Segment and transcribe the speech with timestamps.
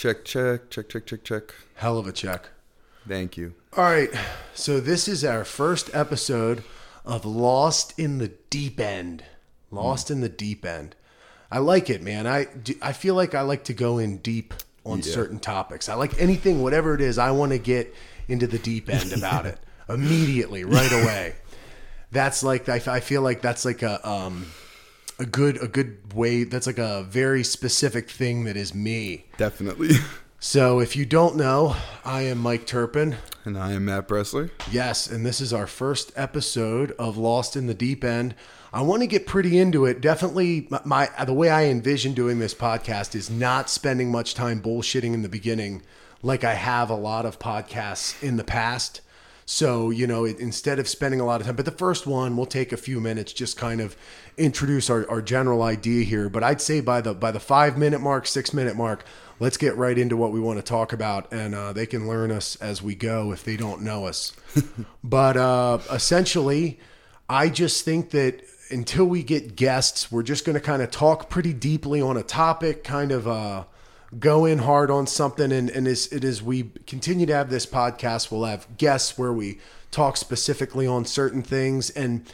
[0.00, 1.54] Check, check, check, check, check, check.
[1.74, 2.48] Hell of a check.
[3.06, 3.52] Thank you.
[3.76, 4.08] All right.
[4.54, 6.64] So this is our first episode
[7.04, 9.24] of Lost in the Deep End.
[9.70, 10.94] Lost in the Deep End.
[11.50, 12.26] I like it, man.
[12.26, 14.54] I do- I feel like I like to go in deep
[14.86, 15.12] on Yeah.
[15.12, 15.90] certain topics.
[15.90, 17.18] I like anything, whatever it is.
[17.18, 17.94] I want to get
[18.26, 19.58] into the deep end about it
[19.90, 21.34] immediately, right away.
[22.10, 24.46] That's like I, I feel like that's like a um
[25.20, 26.44] a good a good way.
[26.44, 29.26] That's like a very specific thing that is me.
[29.36, 29.90] Definitely.
[30.42, 33.16] So if you don't know, I am Mike Turpin.
[33.44, 34.50] And I am Matt Bressler.
[34.72, 38.34] Yes, and this is our first episode of Lost in the Deep End.
[38.72, 40.00] I want to get pretty into it.
[40.00, 44.62] Definitely, my, my the way I envision doing this podcast is not spending much time
[44.62, 45.82] bullshitting in the beginning,
[46.22, 49.02] like I have a lot of podcasts in the past.
[49.50, 52.36] So you know, it, instead of spending a lot of time, but the first one
[52.36, 53.96] we'll take a few minutes, just kind of
[54.36, 56.28] introduce our, our general idea here.
[56.28, 59.04] But I'd say by the by the five minute mark, six minute mark,
[59.40, 62.30] let's get right into what we want to talk about, and uh, they can learn
[62.30, 64.32] us as we go if they don't know us.
[65.02, 66.78] but uh, essentially,
[67.28, 71.28] I just think that until we get guests, we're just going to kind of talk
[71.28, 73.64] pretty deeply on a topic, kind of uh,
[74.18, 75.52] go in hard on something.
[75.52, 79.32] And, and as, it is we continue to have this podcast, we'll have guests where
[79.32, 79.58] we
[79.90, 81.90] talk specifically on certain things.
[81.90, 82.32] And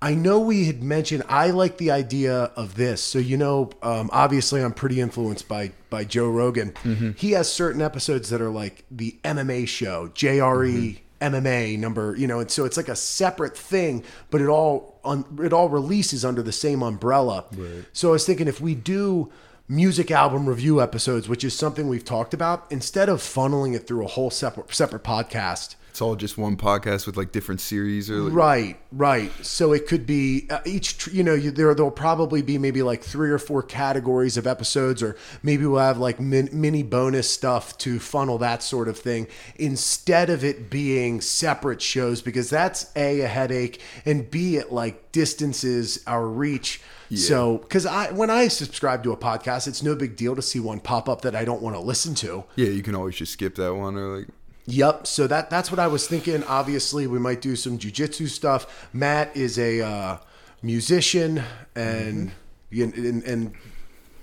[0.00, 3.02] I know we had mentioned I like the idea of this.
[3.02, 6.74] So you know, um, obviously I'm pretty influenced by by Joe Rogan.
[7.16, 12.40] He has certain episodes that are like the MMA show, JRE MMA number, you know,
[12.40, 14.98] and so it's like a separate thing, but it all
[15.38, 17.44] it all releases under the same umbrella.
[17.92, 19.30] So I was thinking if we do
[19.72, 24.04] music album review episodes, which is something we've talked about, instead of funneling it through
[24.04, 28.20] a whole separate separate podcast, It's all just one podcast with like different series or
[28.20, 29.30] like, Right, right.
[29.44, 32.82] So it could be uh, each, tr- you know, you, there there'll probably be maybe
[32.82, 37.28] like three or four categories of episodes, or maybe we'll have like min, mini bonus
[37.28, 39.26] stuff to funnel that sort of thing
[39.56, 45.12] instead of it being separate shows because that's a a headache and b it like
[45.12, 46.80] distances our reach.
[47.14, 50.58] So, because I when I subscribe to a podcast, it's no big deal to see
[50.58, 52.44] one pop up that I don't want to listen to.
[52.56, 54.28] Yeah, you can always just skip that one or like
[54.66, 55.06] Yep.
[55.06, 56.44] So that that's what I was thinking.
[56.44, 58.88] Obviously, we might do some jujitsu stuff.
[58.92, 60.18] Matt is a uh,
[60.62, 61.42] musician
[61.74, 62.30] and,
[62.70, 63.54] and and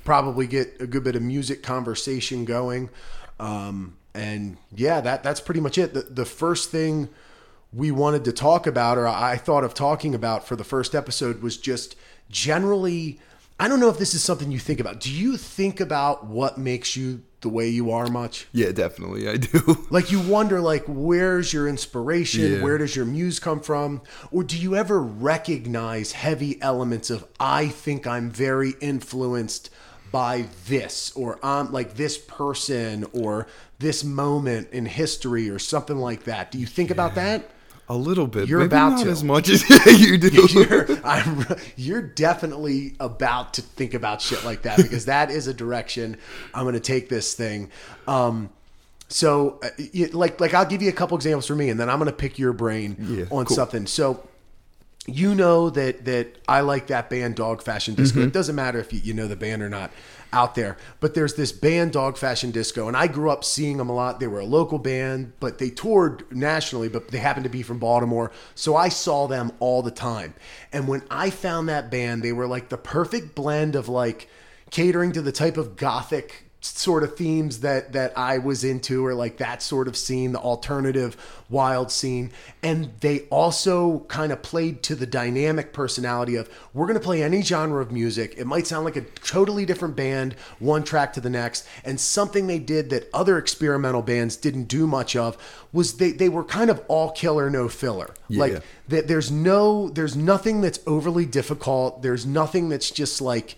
[0.06, 2.90] probably get a good bit of music conversation going.
[3.40, 5.94] Um, and yeah, that that's pretty much it.
[5.94, 7.10] The, the first thing
[7.74, 11.42] we wanted to talk about, or I thought of talking about for the first episode,
[11.42, 11.96] was just
[12.30, 13.20] generally.
[13.60, 15.00] I don't know if this is something you think about.
[15.02, 18.48] Do you think about what makes you the way you are much?
[18.52, 19.86] Yeah, definitely I do.
[19.90, 22.62] like you wonder like where's your inspiration Yeah.
[22.64, 27.68] where does your muse come from or do you ever recognize heavy elements of i
[27.70, 29.70] think i'm very influenced
[30.12, 33.48] by this or i'm like this person or
[33.80, 37.50] this moment in history or something like that do you think about that
[37.92, 38.48] A little bit.
[38.48, 39.10] You're Maybe about not to.
[39.10, 39.68] as much as
[40.00, 40.30] you do.
[40.52, 41.46] you're, I'm,
[41.76, 46.18] you're definitely about to think about shit like that because that is a direction
[46.54, 47.72] I'm going to take this thing.
[48.08, 48.52] Um,
[49.08, 51.90] so, uh, you, like, like I'll give you a couple examples for me, and then
[51.90, 53.56] I'm going to pick your brain Yeah, on cool.
[53.56, 53.88] something.
[53.88, 54.24] So,
[55.08, 58.20] you know that that I like that band Dog Fashion Disco.
[58.20, 58.28] Mm-hmm.
[58.28, 59.92] It doesn't matter if you, you know the band or not
[60.32, 63.90] out there, but there's this band Dog Fashion Disco, and I grew up seeing them
[63.90, 64.20] a lot.
[64.20, 67.80] They were a local band, but they toured nationally, but they happened to be from
[67.80, 70.34] Baltimore, so I saw them all the time.
[70.72, 74.30] And when I found that band, they were like the perfect blend of like
[74.70, 79.14] catering to the type of gothic sort of themes that that I was into or
[79.14, 81.16] like that sort of scene the alternative
[81.50, 82.32] wild scene.
[82.62, 87.24] And they also kind of played to the dynamic personality of we're going to play
[87.24, 88.36] any genre of music.
[88.38, 91.66] It might sound like a totally different band one track to the next.
[91.86, 95.38] And something they did that other experimental bands didn't do much of
[95.72, 98.14] was they they were kind of all killer no filler.
[98.30, 102.02] Like that there's no there's nothing that's overly difficult.
[102.02, 103.56] There's nothing that's just like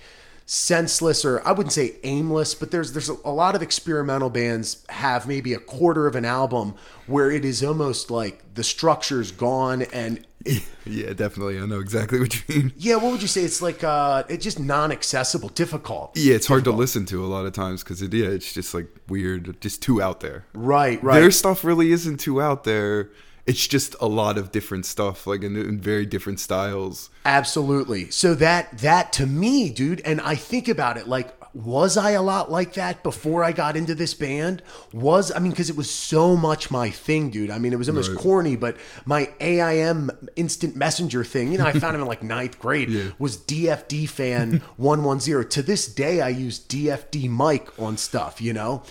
[0.51, 5.25] senseless or I wouldn't say aimless, but there's there's a, lot of experimental bands have
[5.25, 6.75] maybe a quarter of an album
[7.07, 10.27] where it is almost like the structure's gone and
[10.85, 11.57] yeah, definitely.
[11.57, 12.73] I know exactly what you mean.
[12.75, 13.43] yeah, what would you say?
[13.43, 16.11] It's like uh it's just non-accessible, difficult.
[16.17, 18.73] Yeah, it's hard to listen to a lot of times because it, yeah, it's just
[18.73, 20.43] like weird, just too out there.
[20.53, 21.21] Right, right.
[21.21, 23.09] Their stuff really isn't too out there.
[23.45, 27.09] It's just a lot of different stuff, like in, in very different styles.
[27.25, 28.09] Absolutely.
[28.11, 32.21] So that that to me, dude, and I think about it like was I a
[32.21, 34.61] lot like that before I got into this band?
[34.93, 37.49] Was I mean, because it was so much my thing, dude.
[37.49, 38.19] I mean, it was almost Right.
[38.19, 42.57] corny, but my AIM instant messenger thing, you know, I found him in like ninth
[42.57, 43.09] grade, Yeah.
[43.19, 45.49] was DFD fan 110.
[45.49, 48.83] To this day, I use DFD mic on stuff, you know?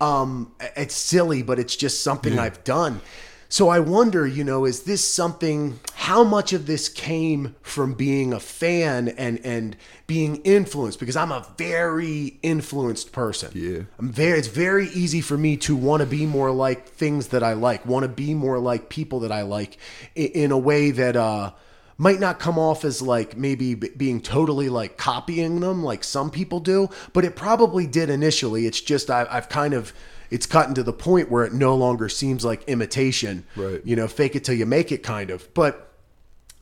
[0.00, 3.00] Um, it's silly, but it's just something I've done.
[3.50, 5.80] So I wonder, you know, is this something?
[5.94, 11.00] How much of this came from being a fan and and being influenced?
[11.00, 13.50] Because I'm a very influenced person.
[13.54, 13.82] Yeah.
[13.98, 14.38] I'm very.
[14.38, 17.86] It's very easy for me to want to be more like things that I like.
[17.86, 19.78] Want to be more like people that I like,
[20.14, 21.52] in, in a way that uh,
[21.98, 26.30] might not come off as like maybe b- being totally like copying them, like some
[26.30, 26.88] people do.
[27.12, 28.66] But it probably did initially.
[28.66, 29.92] It's just I, I've kind of
[30.30, 33.44] it's gotten to the point where it no longer seems like imitation.
[33.56, 33.80] Right.
[33.84, 35.52] You know, fake it till you make it, kind of.
[35.54, 35.92] But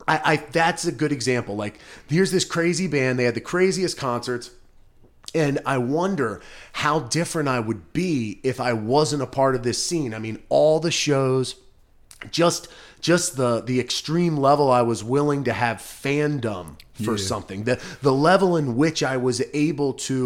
[0.07, 1.55] I, I that's a good example.
[1.55, 3.19] Like, here's this crazy band.
[3.19, 4.51] They had the craziest concerts.
[5.35, 6.41] And I wonder
[6.71, 10.13] how different I would be if I wasn't a part of this scene.
[10.13, 11.57] I mean, all the shows,
[12.31, 12.69] just
[13.11, 16.65] just the the extreme level I was willing to have fandom
[17.05, 17.27] for Yeah.
[17.31, 17.63] something.
[17.63, 20.17] The the level in which I was able to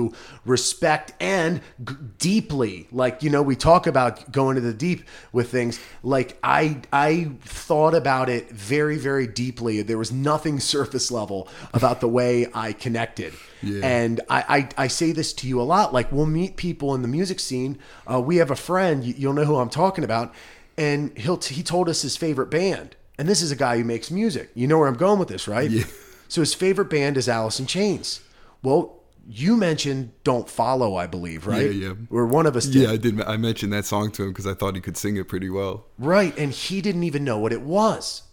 [0.46, 5.52] respect and g- deeply, like you know, we talk about going to the deep with
[5.52, 5.80] things.
[6.02, 7.32] Like I I
[7.68, 9.82] thought about it very very deeply.
[9.84, 13.34] There was nothing surface level about the way I connected.
[13.62, 13.86] Yeah.
[13.86, 14.40] And I,
[14.78, 15.94] I I say this to you a lot.
[15.94, 17.78] Like we'll meet people in the music scene.
[18.12, 19.04] Uh, we have a friend.
[19.04, 20.34] You, you'll know who I'm talking about.
[20.82, 22.96] And he'll t- he told us his favorite band.
[23.20, 24.50] And this is a guy who makes music.
[24.56, 25.70] You know where I'm going with this, right?
[25.70, 25.84] Yeah.
[26.28, 28.22] So his favorite band is Alice in Chains.
[28.64, 28.98] Well,
[29.28, 31.72] you mentioned "Don't Follow," I believe, right?
[31.72, 31.94] Yeah, yeah.
[32.10, 32.84] Or one of us did.
[32.84, 33.22] Yeah, I did.
[33.22, 35.86] I mentioned that song to him because I thought he could sing it pretty well.
[36.00, 36.36] Right.
[36.38, 38.24] And he didn't even know what it was.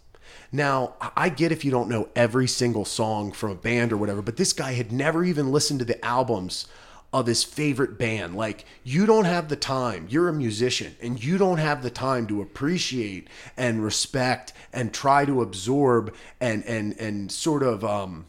[0.51, 4.23] Now, I get if you don't know every single song from a band or whatever,
[4.23, 6.67] but this guy had never even listened to the albums
[7.11, 8.35] of his favorite band.
[8.35, 10.07] Like, you don't have the time.
[10.09, 13.27] You're a musician and you don't have the time to appreciate
[13.57, 18.25] and respect and try to absorb and and and sort of um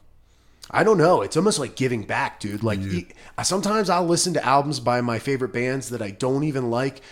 [0.70, 1.22] I don't know.
[1.22, 2.62] It's almost like giving back, dude.
[2.62, 3.08] Like e-
[3.42, 7.02] sometimes I'll listen to albums by my favorite bands that I don't even like,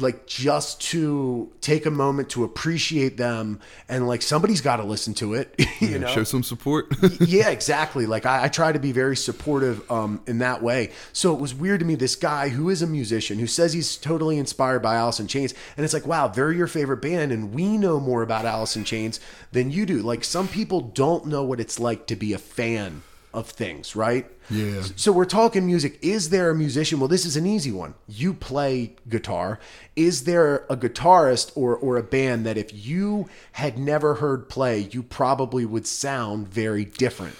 [0.00, 3.60] like just to take a moment to appreciate them.
[3.88, 6.08] And like somebody's got to listen to it, you know?
[6.08, 6.94] Show some support.
[7.20, 8.06] yeah, exactly.
[8.06, 10.90] Like I, I try to be very supportive um, in that way.
[11.12, 11.94] So it was weird to me.
[11.94, 15.54] This guy who is a musician who says he's totally inspired by Alice in Chains,
[15.76, 18.84] and it's like, wow, they're your favorite band, and we know more about Alice in
[18.84, 19.20] Chains
[19.52, 20.02] than you do.
[20.02, 23.02] Like some people don't know what it's like to be a fan
[23.34, 24.30] of things, right?
[24.50, 24.82] Yeah.
[24.96, 25.98] So we're talking music.
[26.02, 26.98] Is there a musician?
[27.00, 27.94] Well, this is an easy one.
[28.08, 29.58] You play guitar.
[29.96, 34.88] Is there a guitarist or or a band that if you had never heard play,
[34.90, 37.36] you probably would sound very different?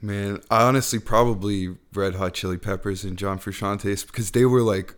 [0.00, 4.94] Man, I honestly probably Red Hot Chili Peppers and John Frusciante because they were like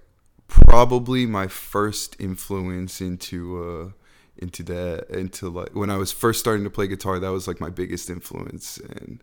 [0.48, 3.90] probably my first influence into uh
[4.38, 7.60] into that into like when I was first starting to play guitar that was like
[7.60, 9.22] my biggest influence and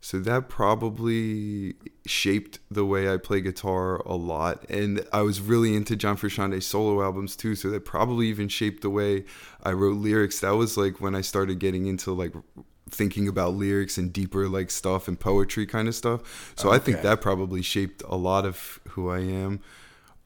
[0.00, 1.74] so that probably
[2.06, 6.66] shaped the way I play guitar a lot and I was really into John Frusciante's
[6.66, 9.24] solo albums too so that probably even shaped the way
[9.62, 12.32] I wrote lyrics that was like when I started getting into like
[12.90, 16.52] thinking about lyrics and deeper like stuff and poetry kind of stuff.
[16.56, 19.60] So I think that probably shaped a lot of who I am.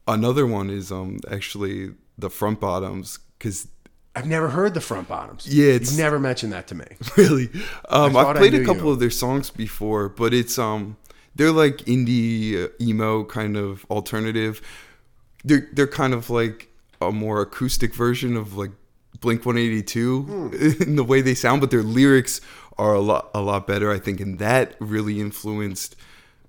[0.06, 3.68] Another one is um actually the front bottoms because
[4.14, 5.46] I've never heard the front bottoms.
[5.46, 6.84] Yeah, it's- You've never mentioned that to me.
[7.16, 7.48] really
[7.88, 8.90] um I I've played a couple you.
[8.90, 10.96] of their songs before, but it's um
[11.34, 14.60] they're like indie uh, emo kind of alternative.
[15.44, 16.68] They're they're kind of like
[17.00, 18.70] a more acoustic version of like
[19.20, 20.48] Blink 182 Hmm.
[20.82, 22.40] in the way they sound, but their lyrics
[22.78, 25.96] are a lot a lot better, I think, and that really influenced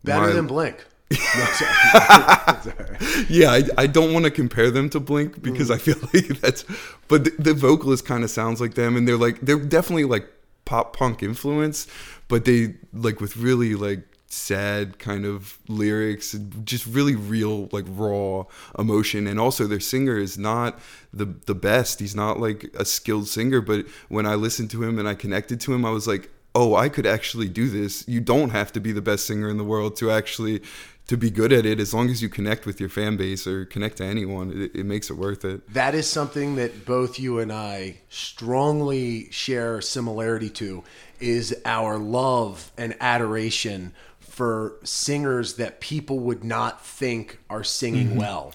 [0.04, 0.86] Better my- than Blink.
[1.12, 2.62] No, sorry.
[2.62, 3.26] Sorry.
[3.30, 5.76] yeah, I, I don't want to compare them to Blink because mm.
[5.76, 6.66] I feel like that's,
[7.08, 10.28] but the, the vocalist kind of sounds like them, and they're like they're definitely like
[10.66, 11.88] pop punk influence,
[12.28, 17.86] but they like with really like sad kind of lyrics, and just really real like
[17.90, 18.46] raw
[18.80, 20.80] emotion, and also their singer is not
[21.14, 22.00] the the best.
[22.00, 25.60] He's not like a skilled singer, but when I listened to him and I connected
[25.62, 26.30] to him, I was like.
[26.56, 28.08] Oh, I could actually do this.
[28.08, 30.62] You don't have to be the best singer in the world to actually
[31.08, 33.66] to be good at it as long as you connect with your fan base or
[33.66, 37.40] connect to anyone it, it makes it worth it That is something that both you
[37.40, 40.84] and I strongly share similarity to
[41.20, 48.18] is our love and adoration for singers that people would not think are singing Mm-hmm.
[48.20, 48.54] well.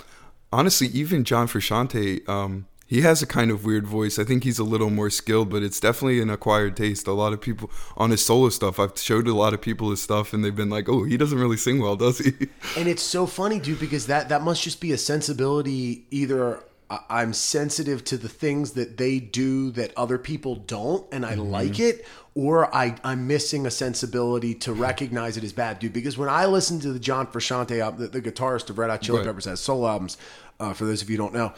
[0.53, 4.19] honestly even john frusciante um He has a kind of weird voice.
[4.19, 7.07] I think he's a little more skilled, but it's definitely an acquired taste.
[7.07, 10.03] A lot of people on his solo stuff, I've showed a lot of people his
[10.03, 12.33] stuff, and they've been like, "Oh, he doesn't really sing well, does he?"
[12.79, 16.07] And it's so funny, dude, because that that must just be a sensibility.
[16.11, 21.27] Either I- I'm sensitive to the things that they do that other people don't, and
[21.27, 25.93] I like it, or I I'm missing a sensibility to recognize it as bad, dude.
[25.93, 29.19] Because when I listen to the John Frusciante the, the guitarist of Red Hot Chili
[29.19, 29.27] Right.
[29.27, 30.17] Peppers has solo albums,
[30.59, 31.53] uh, for those of you who don't know,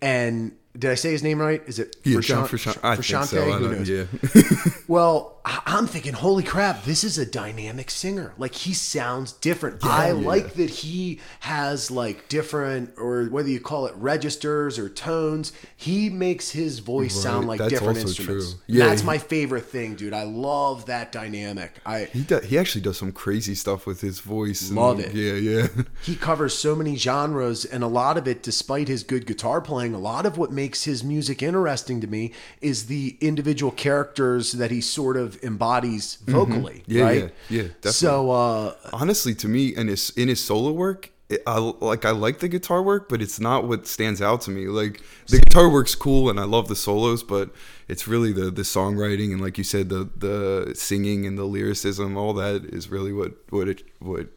[0.00, 1.62] and did I say his name right?
[1.66, 2.22] Is it Yeah, Frusciante?
[2.26, 2.78] John Frusciante.
[2.82, 3.52] I think so.
[3.52, 3.88] Who knows?
[3.88, 4.72] yeah.
[4.88, 8.34] Well, I'm thinking, holy crap, this is a dynamic singer.
[8.36, 9.84] Like he sounds different.
[9.84, 10.12] I yeah.
[10.14, 16.10] like that he has like different, or whether you call it registers or tones, he
[16.10, 18.54] makes his voice sound like that's different instruments.
[18.54, 18.60] true.
[18.66, 20.12] Yeah, that's he- my favorite thing, dude.
[20.12, 21.74] I love that dynamic.
[21.86, 24.68] I He he actually does some crazy stuff with his voice.
[24.68, 25.14] and- Love it.
[25.14, 25.68] Yeah, yeah.
[26.02, 29.94] he covers so many genres and a lot of it despite his good guitar playing
[29.94, 34.72] a lot of what makes his music interesting to me is the individual characters that
[34.72, 36.92] he sort of embodies vocally Mm-hmm.
[36.92, 37.92] Yeah, right yeah, yeah, definitely.
[37.92, 42.10] so uh Honestly, to me, in his in his solo work, it, I like I
[42.10, 44.66] like the guitar work, but it's not what stands out to me.
[44.68, 47.50] Like the guitar work's cool, and I love the solos, but
[47.88, 52.16] it's really the the songwriting and, like you said, the the singing and the lyricism.
[52.16, 54.28] All that is really what what it what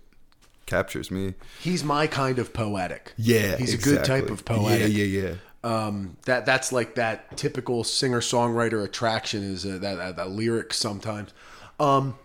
[0.66, 1.34] captures me.
[1.60, 5.36] he's my kind of poetic Yeah, he's a good type of poetic Yeah, yeah, yeah.
[5.64, 10.74] Um that that's like that typical singer songwriter attraction is uh, that, that that lyric
[10.74, 11.34] sometimes.
[11.80, 12.16] Um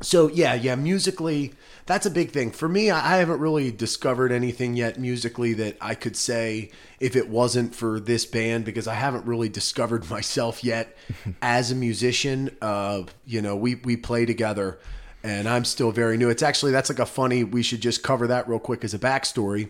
[0.00, 1.54] so yeah yeah musically
[1.86, 2.50] that's a big thing.
[2.50, 7.14] For me I, I haven't really discovered anything yet musically that i could say if
[7.14, 10.96] it wasn't for this band because i haven't really discovered myself yet
[11.40, 12.56] as a musician.
[12.60, 14.80] Uh you know we we play together
[15.22, 16.30] and i'm still very new.
[16.30, 18.98] It's actually that's like a funny we should just cover that real quick as a
[18.98, 19.68] backstory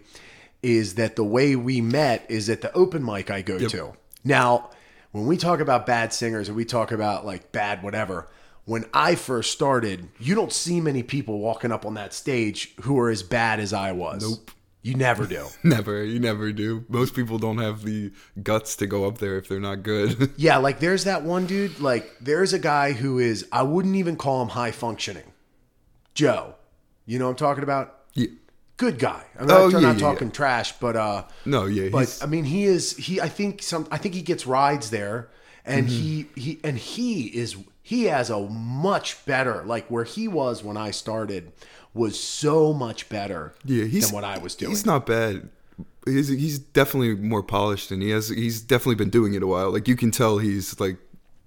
[0.63, 3.93] is that the way we met is at the open mic I go to.
[4.25, 4.71] Now,
[5.11, 8.29] when we talk about bad singers and we talk about like bad whatever,
[8.65, 12.99] when I first started, you don't see many people walking up on that stage who
[12.99, 14.23] are as bad as I was.
[14.23, 14.51] Nope.
[14.85, 15.47] You never do.
[15.63, 16.85] Never, you never do.
[16.89, 18.11] Most people don't have the
[18.43, 20.33] guts to go up there if they're not good.
[20.37, 24.17] yeah, like there's that one dude, like there's a guy who is I wouldn't even
[24.17, 25.33] call him high functioning.
[26.15, 26.57] Joe.
[27.07, 27.97] You know what I'm talking about?
[28.15, 28.27] yeah.
[28.83, 29.23] Good guy.
[29.39, 32.27] I'm not, Oh, yeah, not yeah, talking trash, but uh No, yeah, but he's I
[32.27, 33.21] mean, he is he.
[33.21, 33.87] I think some.
[33.95, 35.29] I think he gets rides there,
[35.65, 36.03] and Mm-hmm.
[36.35, 37.13] he he and he
[37.43, 37.57] is
[37.93, 38.41] he has a
[38.89, 41.53] much better like where he was when I started
[41.95, 44.71] was so much better yeah, he's than what I was doing.
[44.73, 45.49] He's not bad.
[46.07, 49.71] He's he's definitely more polished, and he has he's definitely been doing it a while.
[49.71, 50.97] Like you can tell, he's like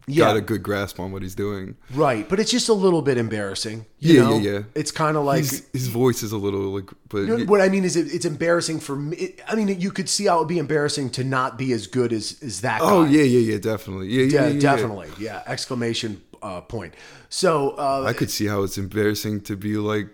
[0.08, 0.26] Yeah.
[0.26, 1.76] got a good grasp on what he's doing.
[1.94, 3.86] right, but it's just a little bit embarrassing.
[4.00, 4.38] You Yeah, know?
[4.38, 4.60] yeah, yeah.
[4.76, 5.40] It's kind of like.
[5.40, 8.14] He's, his voice is a little like, but you know, what I mean is, it,
[8.14, 9.18] it's embarrassing for me.
[9.18, 11.88] It, I mean, you could see how it would be embarrassing to not be as
[11.88, 12.82] good as as that.
[12.84, 13.12] oh guy.
[13.12, 14.60] yeah, yeah, yeah, definitely, yeah, yeah, Yeah, yeah, yeah.
[14.60, 15.10] definitely.
[15.20, 16.94] Yeah, exclamation uh, point.
[17.30, 20.08] So uh, I could see how it's embarrassing to be like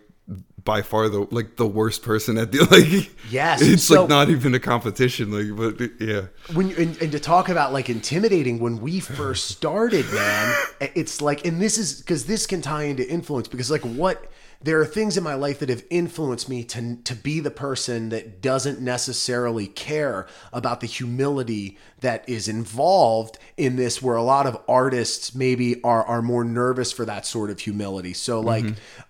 [0.63, 3.11] by far the like the worst person at the like.
[3.31, 5.31] Yes, it's so- like not even a competition.
[5.31, 9.47] Like, but yeah, when you, and, and to talk about like intimidating when we first
[9.49, 10.55] started man
[10.95, 14.31] it's like and this is because this can tie into influence because like what
[14.63, 18.09] there are things in my life that have influenced me to to be the person
[18.09, 24.45] that doesn't necessarily care about the humility that is involved in this where a lot
[24.47, 28.13] of artists maybe are are more nervous for that sort of humility.
[28.13, 28.65] So like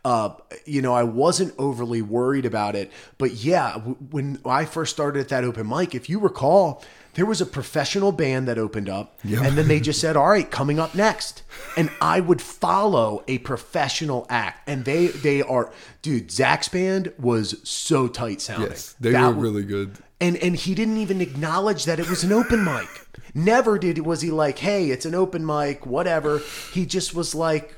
[0.05, 0.31] uh
[0.65, 5.19] you know I wasn't overly worried about it but yeah w- when I first started
[5.19, 6.83] at that open mic if you recall
[7.15, 10.49] there was a professional band that opened up and then they just said all right
[10.49, 11.43] coming up next.
[11.77, 17.67] And i would follow a professional act and they they are dude zach's band was
[17.67, 18.69] so tight sounding.
[18.71, 19.97] Yes, they That were really good.
[20.19, 22.87] and and he didn't even acknowledge that it was an open mic.
[23.33, 26.41] Never did was he like hey it's an open mic whatever.
[26.73, 27.75] He just was like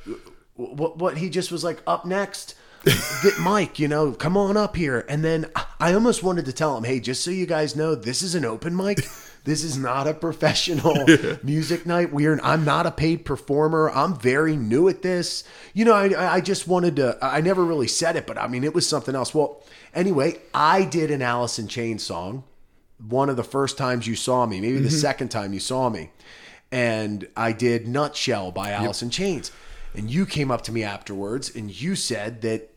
[0.56, 1.18] what what?
[1.18, 5.06] He just was like up next Th- Mike, you know, come on up here.
[5.08, 5.50] And then
[5.80, 8.46] I almost wanted to tell him, hey, just so you guys know, this is an
[8.46, 9.00] open mic.
[9.46, 11.06] This is not a professional
[11.44, 12.14] music night.
[12.14, 13.92] We're I'm not a paid performer.
[13.92, 15.44] I'm very new at this.
[15.74, 17.18] You know, I I just wanted to.
[17.22, 19.36] I never really said it, but I mean, it was something else.
[19.36, 19.62] Well,
[19.94, 22.46] anyway, I did an Allison Chain song.
[23.06, 24.98] One of the first times you saw me, maybe the mm-hmm.
[24.98, 26.12] second time you saw me,
[26.72, 29.52] and I did Nutshell by Alice in Chains.
[29.94, 32.73] And you came up to me afterwards and you said that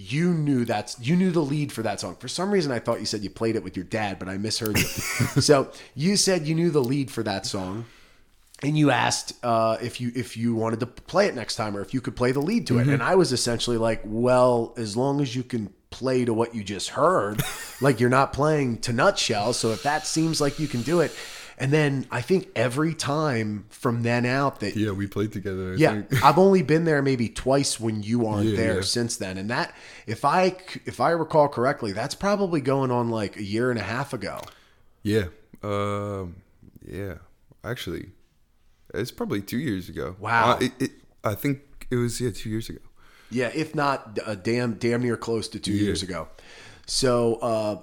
[0.00, 2.14] you knew that's you knew the lead for that song.
[2.20, 4.38] For some reason I thought you said you played it with your dad, but I
[4.38, 4.84] misheard you.
[5.42, 7.84] so you said you knew the lead for that song.
[8.60, 11.80] And you asked uh, if you if you wanted to play it next time or
[11.80, 12.88] if you could play the lead to it.
[12.88, 16.64] And I was essentially like, well, as long as you can play to what you
[16.64, 17.42] just heard,
[17.80, 19.52] like you're not playing to nutshell.
[19.52, 21.12] So if that seems like you can do it.
[21.60, 25.72] And then I think every time from then out that Yeah, we played together.
[25.72, 26.02] I yeah.
[26.22, 28.82] I've only been there maybe twice when you aren't Yeah, there yeah.
[28.82, 29.36] since then.
[29.36, 29.74] And that,
[30.06, 33.82] if I if I recall correctly, that's probably going on like a year and a
[33.82, 34.40] half ago.
[35.02, 35.26] Yeah.
[35.62, 36.36] Um,
[36.86, 37.14] yeah.
[37.64, 38.10] Actually,
[38.94, 40.16] it's probably two years ago.
[40.20, 40.52] Wow.
[40.52, 40.90] Uh, it, it,
[41.24, 41.60] I think
[41.90, 42.80] it was yeah two years ago.
[43.30, 46.28] Yeah, if not a damn damn near close to two years ago.
[46.86, 47.76] So, uh,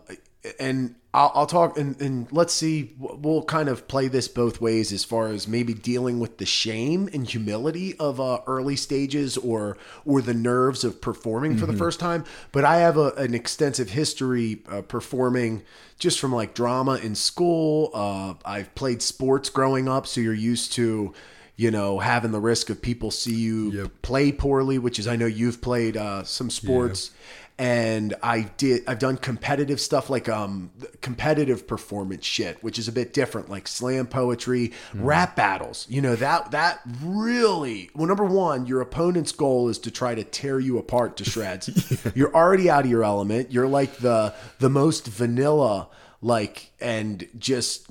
[0.60, 2.94] and I'll, I'll talk and, and let's see.
[3.00, 7.10] We'll kind of play this both ways as far as maybe dealing with the shame
[7.14, 12.02] and humility of uh, early stages or or the nerves of performing for the first
[12.02, 12.26] time.
[12.52, 15.64] But I have a, an extensive history uh, performing
[16.00, 17.92] just from like drama in school.
[17.94, 21.14] Uh, I've played sports growing up, so you're used to
[21.56, 23.92] you know having the risk of people see you Yep.
[24.02, 27.12] play poorly, which is I know you've played uh, some sports,
[27.58, 30.72] and I did I've done competitive stuff like um
[31.02, 35.86] competitive performance shit, which is a bit different, like slam poetry, rap battles.
[35.90, 38.08] You know that that really well.
[38.08, 41.70] Number one, your opponent's goal is to try to tear you apart to shreds.
[42.16, 43.52] You're already out of your element.
[43.52, 45.88] You're like the the most vanilla,
[46.22, 47.90] like and just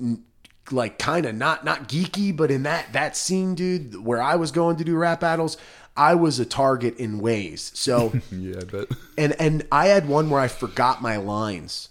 [0.71, 4.51] like kind of not not geeky, but in that that scene, dude, where I was
[4.51, 5.57] going to do rap battles,
[5.97, 7.71] I was a target in ways.
[7.73, 8.87] So Yeah, I bet.
[9.17, 11.89] and and I had one where I forgot my lines.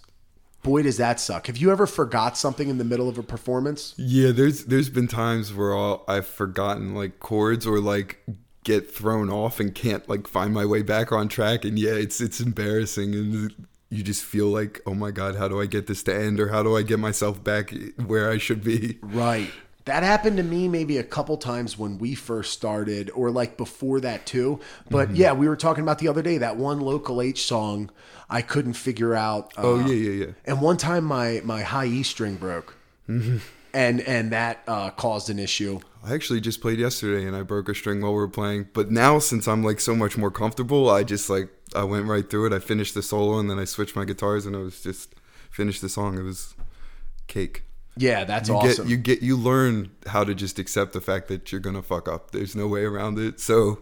[0.63, 1.45] Boy, does that suck.
[1.45, 3.93] Have you ever forgot something in the middle of a performance?
[3.97, 8.23] Yeah, there's there's been times where I'll, I've forgotten like chords or like
[8.63, 12.19] get thrown off and can't like find my way back on track, and yeah, it's
[12.19, 13.53] it's embarrassing, and
[13.91, 16.47] you just feel like, oh my god, how do I get this to end, or
[16.49, 17.71] how do I get myself back
[18.03, 18.97] where I should be?
[19.03, 19.51] Right.
[19.85, 23.99] That happened to me maybe a couple times when we first started, or like before
[24.01, 24.59] that too.
[24.89, 25.15] But Mm-hmm.
[25.17, 27.91] yeah, we were talking about the other day that one local H song
[28.29, 29.53] I couldn't figure out.
[29.57, 30.31] Uh, Oh yeah, yeah, yeah.
[30.45, 32.75] And one time my my high E string broke,
[33.07, 33.37] Mm-hmm.
[33.75, 35.79] and and that uh, caused an issue.
[36.03, 38.69] I actually just played yesterday and I broke a string while we were playing.
[38.73, 42.27] But now since I'm like so much more comfortable, I just like I went right
[42.27, 42.53] through it.
[42.53, 45.13] I finished the solo and then I switched my guitars and I was just
[45.51, 46.17] finished the song.
[46.17, 46.53] It was
[47.27, 47.63] cake.
[47.97, 48.85] Yeah, that's You awesome.
[48.85, 52.07] get you get you learn how to just accept the fact that you're gonna fuck
[52.07, 52.31] up.
[52.31, 53.39] There's no way around it.
[53.39, 53.79] So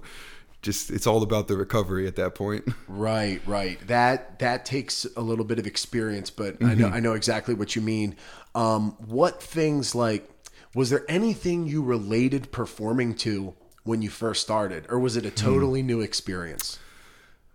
[0.62, 2.64] just it's all about the recovery at that point.
[2.88, 3.86] Right, right.
[3.88, 7.76] That that takes a little bit of experience, but I know I know exactly what
[7.76, 8.16] you mean.
[8.56, 10.30] Um, what things like
[10.76, 15.32] was there anything you related performing to when you first started, or was it a
[15.32, 16.80] totally new experience?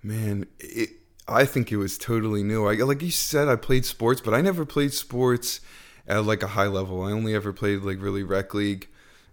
[0.02, 0.90] Man, it,
[1.26, 2.66] I think it was totally new.
[2.66, 5.60] I like you said, I played sports, but I never played sports
[6.08, 7.02] at like a high level.
[7.02, 8.88] I only ever played like really rec league,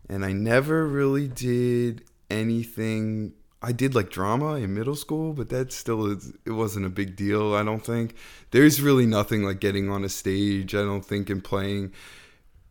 [0.10, 3.34] and I never really did anything.
[3.62, 7.16] I did like drama in middle school, but that still is, it wasn't a big
[7.16, 7.56] deal.
[7.56, 8.16] I don't think
[8.52, 10.76] there's really nothing like getting on a stage.
[10.76, 11.94] I don't think and playing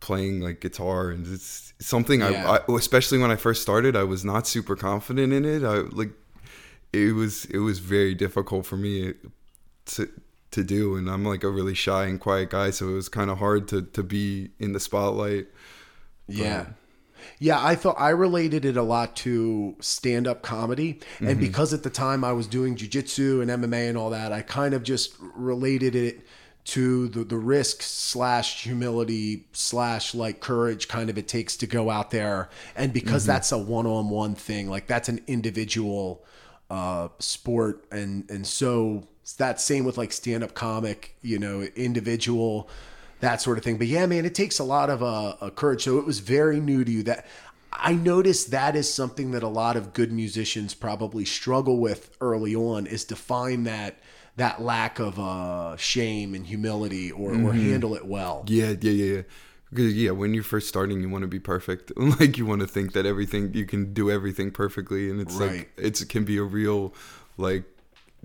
[0.00, 2.46] playing like guitar and it's something Yeah.
[2.46, 5.76] I, I especially when I first started I was not super confident in it I
[5.78, 6.10] like
[6.92, 9.14] it was it was very difficult for me
[9.86, 10.10] to
[10.54, 13.30] to do and I'm like a really shy and quiet guy so it was kind
[13.30, 15.46] of hard to to be in the spotlight
[16.26, 16.66] Yeah.
[17.38, 21.00] Yeah, I thought I related it a lot to stand up comedy.
[21.20, 24.42] And because at the time I was doing jujitsu and MMA and all that, I
[24.42, 26.20] kind of just related it
[26.64, 31.90] to the, the risk slash humility slash like courage kind of it takes to go
[31.90, 32.48] out there.
[32.76, 36.24] And because that's a one on one thing, like that's an individual
[36.70, 37.84] uh, sport.
[37.90, 42.68] And, and so that's same with like stand up comic, you know, individual
[43.20, 43.78] that sort of thing.
[43.78, 45.84] But yeah, man, it takes a lot of uh, courage.
[45.84, 47.02] So it was very new to you.
[47.04, 47.26] That
[47.72, 52.54] I noticed that is something that a lot of good musicians probably struggle with early
[52.54, 53.96] on is to find that
[54.36, 58.44] that lack of uh, shame and humility or, or handle it well.
[58.48, 59.22] yeah yeah yeah yeah
[59.70, 62.66] because yeah when you're first starting you want to be perfect like you want to
[62.66, 65.50] think that everything you can do everything perfectly and it's Right.
[65.58, 66.92] like it's it can be a real
[67.36, 67.64] like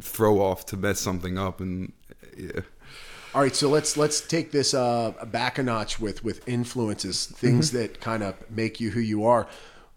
[0.02, 1.94] throw off to mess something up and
[2.38, 2.62] yeah
[3.36, 7.72] All right, so let's let's take this uh, back a notch with with influences, things
[7.74, 9.48] that kind of make you who you are.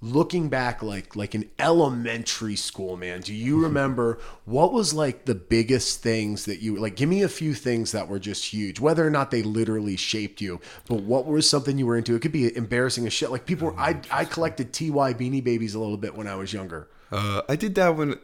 [0.02, 5.34] Looking back, like like an elementary school, man, do you remember what was like the
[5.34, 6.94] biggest things that you like?
[6.96, 10.42] Give me a few things that were just huge, whether or not they literally shaped
[10.42, 10.60] you.
[10.86, 12.14] But what was something you were into?
[12.14, 13.30] It could be embarrassing as shit.
[13.30, 16.52] Like people, were, I I collected Ty Beanie Babies a little bit when I was
[16.52, 16.90] younger.
[17.12, 18.18] Uh, I did that when,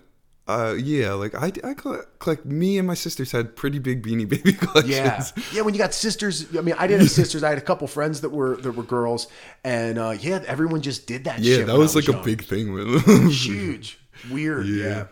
[0.49, 4.27] uh, yeah, like I, I collect, collect, me and my sisters had pretty big Beanie
[4.29, 5.33] Baby collections.
[5.37, 5.61] Yeah, yeah.
[5.63, 7.45] When you got sisters, I mean, I didn't have sisters.
[7.45, 9.29] I had a couple friends that were that were girls,
[9.63, 11.41] and uh, yeah, everyone just did that.
[11.41, 13.29] Yeah, that I was like a big thing with them.
[13.29, 13.99] huge,
[14.31, 14.67] weird.
[14.67, 15.07] Yeah.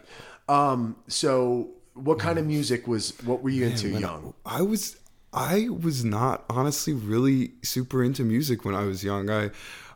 [0.49, 0.97] Um.
[1.09, 3.13] So, what kind of music was?
[3.25, 4.35] What were you into When young?
[4.47, 4.97] I was
[5.33, 9.29] I was not honestly really super into music when I was young.
[9.29, 9.51] I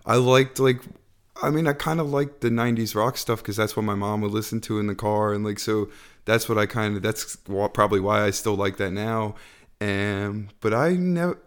[0.05, 0.83] I liked like
[1.43, 4.21] I mean I kind of like the 90s rock stuff cuz that's what my mom
[4.23, 5.89] would listen to in the car and like so
[6.25, 9.35] that's what I kind of that's probably why I still like that now.
[9.81, 11.39] And but I never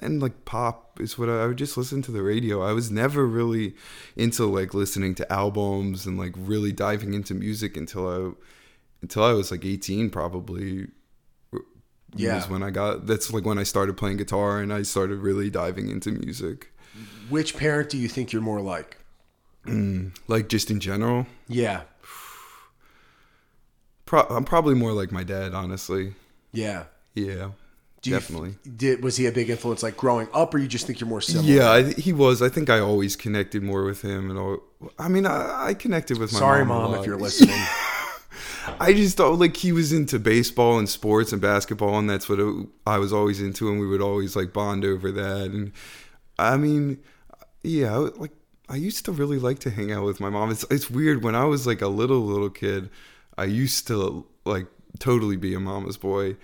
[0.00, 2.62] and like pop is what I, I would just listen to the radio.
[2.62, 3.74] I was never really
[4.16, 8.32] into like listening to albums and like really diving into music until I
[9.02, 10.88] until I was like 18 probably
[12.16, 12.36] Yeah.
[12.36, 15.50] was when I got that's like when I started playing guitar and I started really
[15.50, 16.72] diving into music.
[17.28, 18.96] Which parent do you think you're more like?
[19.68, 20.16] Mm.
[20.28, 21.82] Like just in general, Yeah.
[24.06, 26.14] pro- I'm probably more like my dad, honestly.
[26.52, 26.84] Yeah.
[27.14, 27.50] Yeah.
[28.00, 28.54] Do definitely.
[28.76, 31.20] did was he a big influence like growing up or you just think you're more
[31.20, 31.48] similar?
[31.52, 32.40] Yeah, I, he was.
[32.40, 34.62] I think I always connected more with him, and all.
[35.00, 37.58] I mean, I, I connected with my Sorry mom, mom if you're listening.
[38.78, 42.38] I just thought like he was into baseball and sports and basketball, and that's what
[42.38, 45.46] it, I was always into, and we would always like bond over that.
[45.50, 45.72] And
[46.38, 46.98] I mean,
[47.64, 48.30] yeah, like
[48.68, 50.50] I used to really like to hang out with my mom.
[50.50, 52.90] It's it's weird when I was like a little little kid,
[53.36, 54.66] I used to like
[54.98, 56.36] totally be a mama's boy,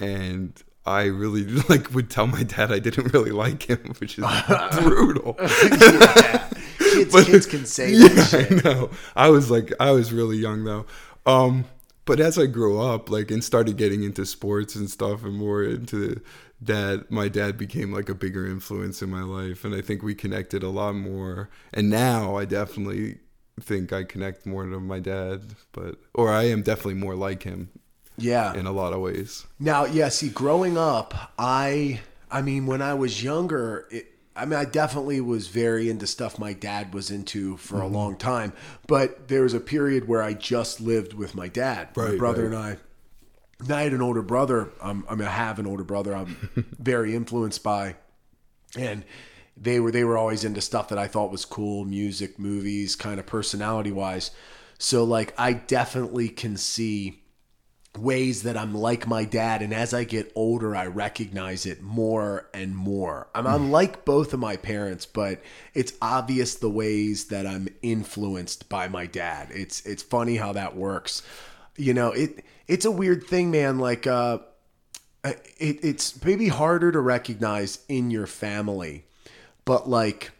[0.00, 0.52] and.
[0.88, 4.24] I really like would tell my dad I didn't really like him, which is
[4.80, 5.34] brutal.
[5.40, 6.48] Yeah.
[6.78, 8.64] Kids, But- kids can say yeah, that shit.
[8.64, 8.90] I know.
[9.16, 10.86] I was like, I was really young though.
[11.26, 11.64] Um,
[12.04, 15.64] but as I grew up, like, and started getting into sports and stuff, and more
[15.64, 16.20] into
[16.60, 20.14] that, my dad became like a bigger influence in my life, and I think we
[20.14, 21.50] connected a lot more.
[21.74, 23.18] And now I definitely
[23.60, 25.42] think I connect more to my dad,
[25.72, 27.70] but or I am definitely more like him
[28.18, 28.54] Yeah.
[28.54, 29.46] in a lot of ways.
[29.58, 34.58] Now, yeah, see, growing up, I, I mean, when I was younger, it, I mean,
[34.58, 37.84] I definitely was very into stuff my dad was into for Mm-hmm.
[37.84, 38.52] a long time.
[38.86, 41.88] But there was a period where I just lived with my dad.
[41.96, 42.52] my brother right.
[42.52, 42.76] and I.
[43.70, 44.70] I had an older brother.
[44.80, 46.14] Um, I mean, I have an older brother.
[46.14, 46.36] I'm
[46.78, 47.96] very influenced by,
[48.76, 49.04] and
[49.56, 53.18] they were they were always into stuff that I thought was cool, music, movies, kind
[53.18, 54.30] of personality wise.
[54.78, 57.22] So like, I definitely can see
[57.96, 62.48] ways that I'm like my dad, and as I get older, I recognize it more
[62.52, 63.28] and more.
[63.34, 65.40] I'm, I'm like both of my parents, but
[65.74, 69.48] it's obvious the ways that I'm influenced by my dad.
[69.50, 71.22] It's it's funny how that works.
[71.76, 73.78] You know, it it's a weird thing, man.
[73.78, 74.38] Like, uh,
[75.24, 79.04] it, it's maybe harder to recognize in your family,
[79.64, 80.32] but like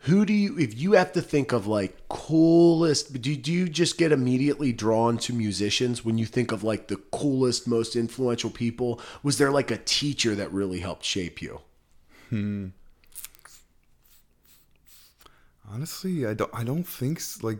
[0.00, 3.96] who do you if you have to think of like coolest do, do you just
[3.96, 9.00] get immediately drawn to musicians when you think of like the coolest most influential people
[9.22, 11.58] was there like a teacher that really helped shape you
[12.28, 12.66] hmm
[15.72, 16.50] Honestly, I don't.
[16.54, 17.58] I don't think like.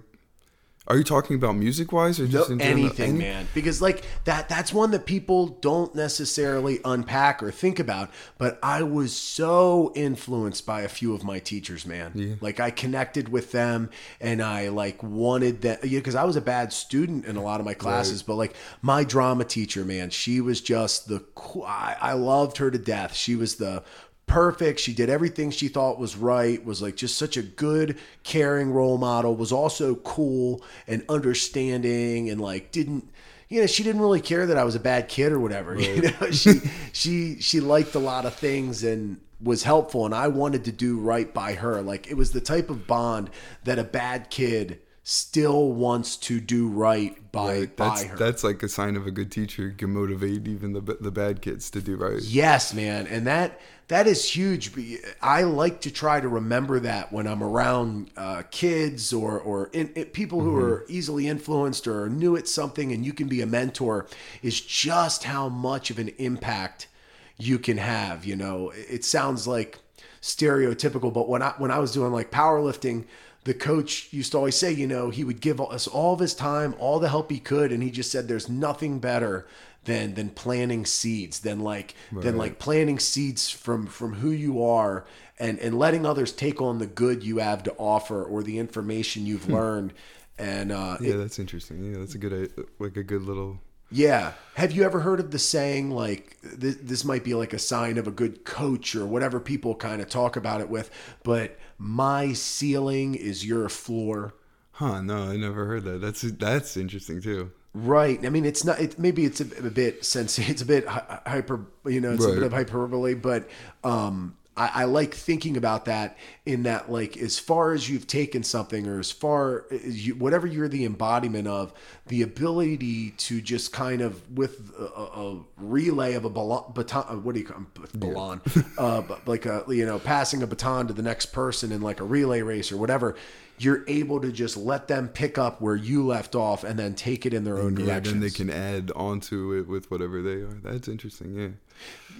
[0.87, 3.49] Are you talking about music wise or just in anything Any- man.
[3.55, 8.83] Because like that that's one that people don't necessarily unpack or think about but i
[8.83, 12.39] was so influenced by a few of my teachers man.
[12.41, 16.41] Like i connected with them and i like wanted that yeah because i was a
[16.41, 20.41] bad student in a lot of my classes but like my drama teacher man she
[20.41, 21.25] was just the
[21.67, 23.15] I, I loved her to death.
[23.15, 23.83] She was the
[24.27, 24.81] perfect.
[24.81, 28.99] She did everything she thought was right, was like just such a good, caring role
[28.99, 33.11] model, was also cool and understanding and like didn't
[33.51, 35.77] you know, she didn't really care that I was a bad kid or whatever.
[35.81, 36.61] You know, she
[36.93, 40.99] she she liked a lot of things and was helpful and I wanted to do
[40.99, 41.83] right by her.
[41.83, 43.31] Like it was the type of bond
[43.65, 48.17] that a bad kid still wants to do right by Right, by That's her.
[48.17, 49.75] that's like a sign of a good teacher.
[49.77, 52.23] Can motivate even the the bad kids to do right.
[52.23, 54.73] Yes, man, and that that is huge.
[55.21, 59.89] I like to try to remember that when I'm around uh, kids or or in,
[59.95, 63.47] in- people who are easily influenced or new at something, and you can be a
[63.47, 64.07] mentor.
[64.43, 66.89] Is just how much of an impact
[67.37, 68.25] you can have.
[68.25, 69.79] You know, it sounds like
[70.23, 73.05] stereotypical, but when I when I was doing like powerlifting.
[73.45, 76.33] The coach used to always say, you know, he would give us all of his
[76.33, 79.47] time, all the help he could, and he just said, "There's nothing better
[79.85, 85.05] than than planting seeds, than like than like planting seeds from from who you are
[85.39, 89.27] and and letting others take on the good you have to offer or the information
[89.27, 89.93] you've learned
[90.39, 91.83] and uh Yeah, that's interesting.
[91.93, 93.61] Yeah, that's a good like a good little.
[93.91, 97.59] yeah have you ever heard of the saying like this, this might be like a
[97.59, 100.91] sign of a good coach or whatever people kind of talk about it with
[101.23, 104.35] but my ceiling is your floor
[104.73, 105.01] Huh?
[105.03, 106.01] No, I never heard that.
[106.01, 107.53] That's that's interesting too.
[107.75, 108.25] Right.
[108.25, 108.81] I mean, it's not.
[108.81, 110.39] It maybe it's a, a bit sense.
[110.49, 111.67] It's a bit hy- hyper.
[111.85, 113.49] You know, it's a bit of hyperbole, but
[113.83, 118.43] um, I, I like thinking about that in that like as far as you've taken
[118.43, 121.73] something or as far as you whatever you're the embodiment of
[122.07, 127.35] the ability to just kind of with a, a relay of a baton, baton what
[127.35, 127.99] do you call it?
[127.99, 128.41] baton
[128.79, 132.05] uh, like a you know passing a baton to the next person in like a
[132.05, 133.17] relay race or whatever
[133.59, 137.25] you're able to just let them pick up where you left off and then take
[137.25, 138.15] it in their own Yeah, direction.
[138.15, 140.59] then they can add onto it with whatever they are.
[140.63, 141.35] That's interesting.
[141.39, 141.49] Yeah.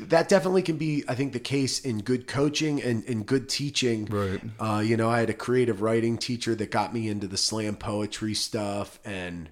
[0.07, 4.07] that definitely can be, I think, the case in good coaching and, and good teaching.
[4.07, 4.41] Right.
[4.61, 7.77] Uh, you know, I had a creative writing teacher that got me into the slam
[7.77, 9.49] poetry stuff, and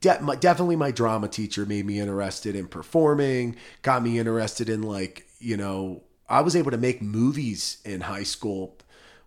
[0.00, 4.82] de- my, definitely my drama teacher made me interested in performing, got me interested in
[4.82, 8.76] like, you know, I was able to make movies in high school.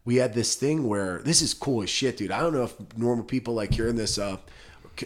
[0.06, 2.32] We had this thing where this is cool as shit, dude.
[2.32, 4.38] I don't know if normal people like hearing this uh,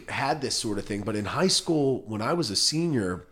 [0.10, 3.26] had this sort of thing, but in high school, when I was a senior,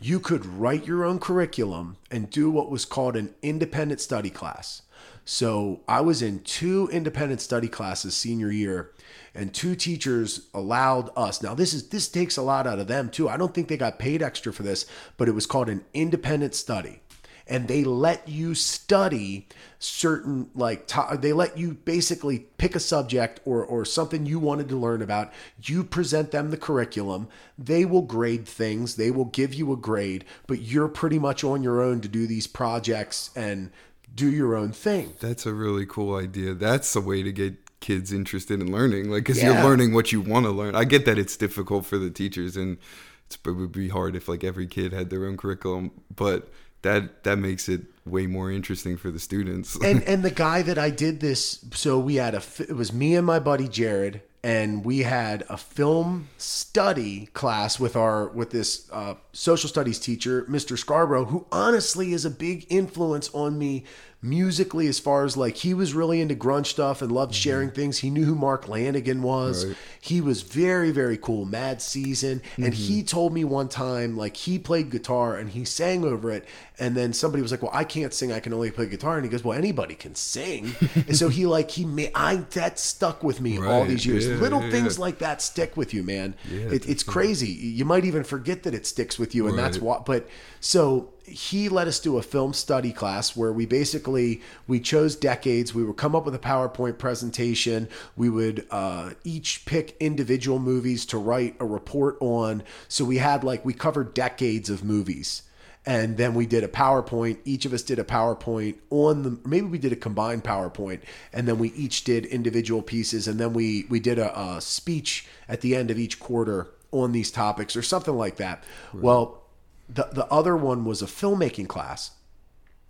[0.00, 4.82] you could write your own curriculum and do what was called an independent study class.
[5.24, 8.90] So I was in two independent study classes senior year,
[9.34, 11.42] and two teachers allowed us.
[11.42, 13.28] Now this is this takes a lot out of them too.
[13.28, 14.84] I don't think they got paid extra for this,
[15.16, 17.00] but it was called an independent study
[17.46, 19.46] and they let you study
[19.78, 24.68] certain like to- they let you basically pick a subject or or something you wanted
[24.68, 25.30] to learn about
[25.62, 27.28] you present them the curriculum
[27.58, 31.62] they will grade things they will give you a grade but you're pretty much on
[31.62, 33.70] your own to do these projects and
[34.14, 36.54] do your own thing That's a really cool idea.
[36.54, 39.54] That's a way to get kids interested in learning, like because Yeah.
[39.54, 40.76] you're learning what you want to learn.
[40.76, 42.78] I get that it's difficult for the teachers, and
[43.26, 46.48] it's, it would be hard if like every kid had their own curriculum, but
[46.84, 49.76] that that makes it way more interesting for the students.
[49.84, 53.16] and and the guy that I did this, so we had a it was me
[53.16, 58.88] and my buddy Jared, and we had a film study class with our with this
[58.92, 60.78] uh, social studies teacher, Mr.
[60.78, 63.84] Scarborough, who honestly is a big influence on me
[64.24, 67.40] musically as far as like he was really into grunge stuff and loved mm-hmm.
[67.40, 67.98] sharing things.
[67.98, 69.66] He knew who mark Lanegan was.
[69.66, 69.76] Right.
[70.00, 71.44] he was very very cool.
[71.44, 72.40] Mad season.
[72.56, 73.06] And he mm-hmm.
[73.06, 76.46] told me one time like he played guitar and he sang over it.
[76.78, 78.32] And then somebody was like well i can't sing.
[78.32, 79.16] I can only play guitar.
[79.16, 80.74] And he goes well anybody can sing.
[80.94, 84.26] And so he like he made i that stuck with me all these years.
[84.26, 85.02] Yeah, little yeah, things yeah.
[85.02, 86.34] like that stick with you man.
[86.50, 87.48] It, it's crazy.
[87.48, 89.84] You might even forget that it sticks with you and that's Right.
[89.84, 90.28] what but
[90.60, 95.74] so he let us do a film study class where we basically we chose decades.
[95.74, 97.88] We would come up with a powerpoint presentation.
[98.16, 102.62] We would uh, each pick individual movies to write a report on.
[102.88, 105.42] So we had like we covered decades of movies.
[105.86, 107.40] And then we did a PowerPoint.
[107.44, 111.46] Each of us did a PowerPoint on the maybe we did a combined PowerPoint, and
[111.46, 115.60] then we each did individual pieces, and then we we did a, a speech at
[115.60, 118.64] the end of each quarter on these topics or something like that.
[118.94, 119.43] Well,
[119.88, 122.12] the the other one was a filmmaking class,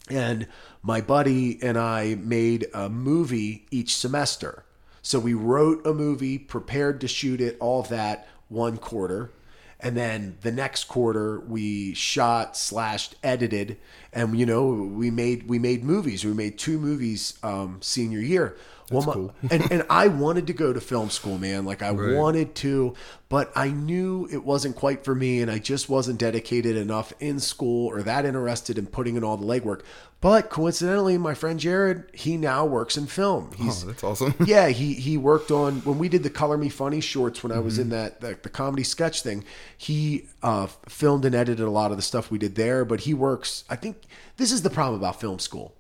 [0.09, 0.47] and
[0.83, 4.65] my buddy and I made a movie each semester.
[5.03, 9.33] So we wrote a movie, prepared to shoot it, all that one quarter.
[9.81, 13.77] And then the next quarter we shot slashed edited
[14.15, 16.25] and you know we made we made movies.
[16.25, 18.57] We made two movies um, senior year.
[18.91, 19.35] well, my- cool.
[19.51, 21.65] and and I wanted to go to film school, man.
[21.65, 22.15] Like I Right.
[22.17, 22.95] wanted to,
[23.29, 27.41] but I knew it wasn't quite for me, and I just wasn't dedicated enough in
[27.41, 29.81] school or that interested in putting in all the legwork.
[30.21, 33.51] But coincidentally, my friend Jared, he now works in film.
[33.59, 34.35] He's oh, that's awesome.
[34.47, 37.59] yeah, he he worked on when we did the Color Me Funny shorts when I
[37.59, 39.45] was in that the, the comedy sketch thing.
[39.77, 42.87] He uh, filmed and edited a lot of the stuff we did there.
[42.87, 43.65] But he works.
[43.69, 43.97] I think
[44.37, 45.75] this is the problem about film school.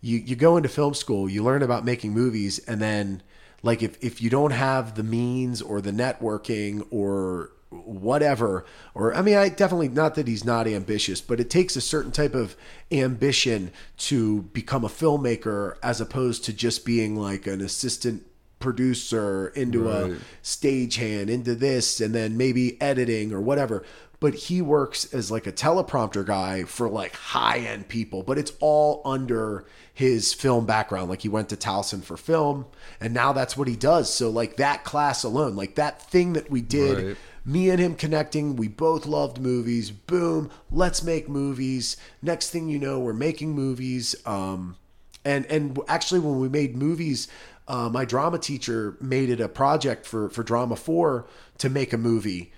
[0.00, 3.22] You you go into film school, you learn about making movies, and then
[3.62, 9.22] like if if you don't have the means or the networking or whatever or i
[9.22, 12.54] mean i definitely not that he's not ambitious but it takes a certain type of
[12.90, 18.26] ambition to become a filmmaker as opposed to just being like an assistant
[18.58, 20.18] producer into a Right.
[20.42, 23.82] stagehand into this and then maybe editing or whatever
[24.22, 28.52] but he works as like a teleprompter guy for like high end people but it's
[28.60, 31.10] all under his film background.
[31.10, 32.64] Like he went to Towson for film
[33.00, 34.12] and now that's what he does.
[34.12, 37.16] So like that class alone like that thing that we did Right.
[37.44, 41.96] me and him connecting we both loved movies boom let's make movies.
[42.22, 44.76] Next thing you know we're making movies um
[45.24, 47.28] and and actually when we made movies
[47.68, 51.26] uh, my drama teacher made it a project for for drama 4
[51.58, 52.52] to make a movie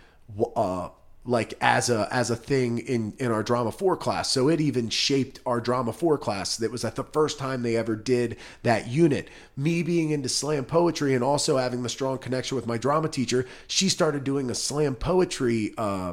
[0.56, 0.88] uh
[1.26, 4.30] like as a as a thing in in our drama 4 class.
[4.30, 6.56] So it even shaped our drama 4 class.
[6.56, 9.28] That was like the first time they ever did that unit.
[9.56, 13.46] Me being into slam poetry and also having the strong connection with my drama teacher
[13.66, 16.12] she started doing a slam poetry uh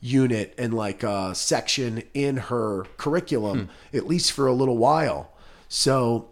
[0.00, 5.32] unit and like uh section in her curriculum at least for a little while.
[5.68, 6.28] So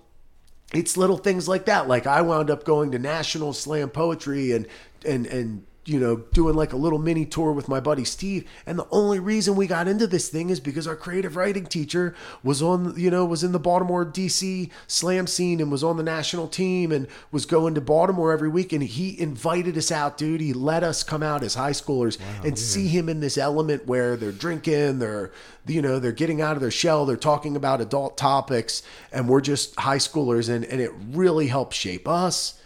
[0.74, 1.88] it's little things like that.
[1.88, 4.66] Like I wound up going to National Slam Poetry and
[5.04, 8.48] and and you know doing like a little mini tour with my buddy Steve.
[8.66, 12.14] And the only reason we got into this thing is because our creative writing teacher
[12.42, 16.02] was on you know was in the Baltimore DC slam scene and was on the
[16.02, 18.72] national team and was going to Baltimore every week.
[18.72, 20.40] And he invited us out, dude.
[20.40, 24.16] He let us come out as high schoolers and see him in this element where
[24.16, 25.30] they're drinking, they're
[25.66, 29.40] you know they're getting out of their shell they're talking about adult topics and we're
[29.40, 32.58] just high schoolers and, and it really helps shape us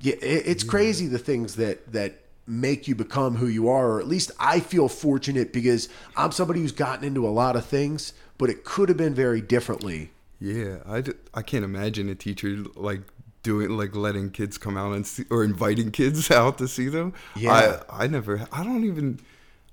[0.00, 2.18] yeah, it, it's crazy the things that that
[2.50, 6.60] make you become who you are or at least i feel fortunate because i'm somebody
[6.60, 10.10] who's gotten into a lot of things but it could have been very differently
[10.40, 13.02] Yeah, I, I can't imagine a teacher like
[13.42, 17.12] doing like letting kids come out and see or inviting kids out to see them.
[17.36, 17.82] Yeah.
[17.90, 19.20] I I never I don't even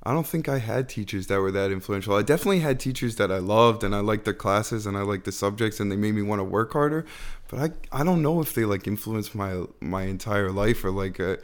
[0.04, 2.16] I don't think I had teachers that were that influential.
[2.16, 5.26] I definitely had teachers that I loved and I liked their classes and I liked
[5.26, 7.06] the subjects and they made me want to work harder.
[7.48, 11.20] But I I don't know if they like influenced my my entire life or like
[11.20, 11.38] uh,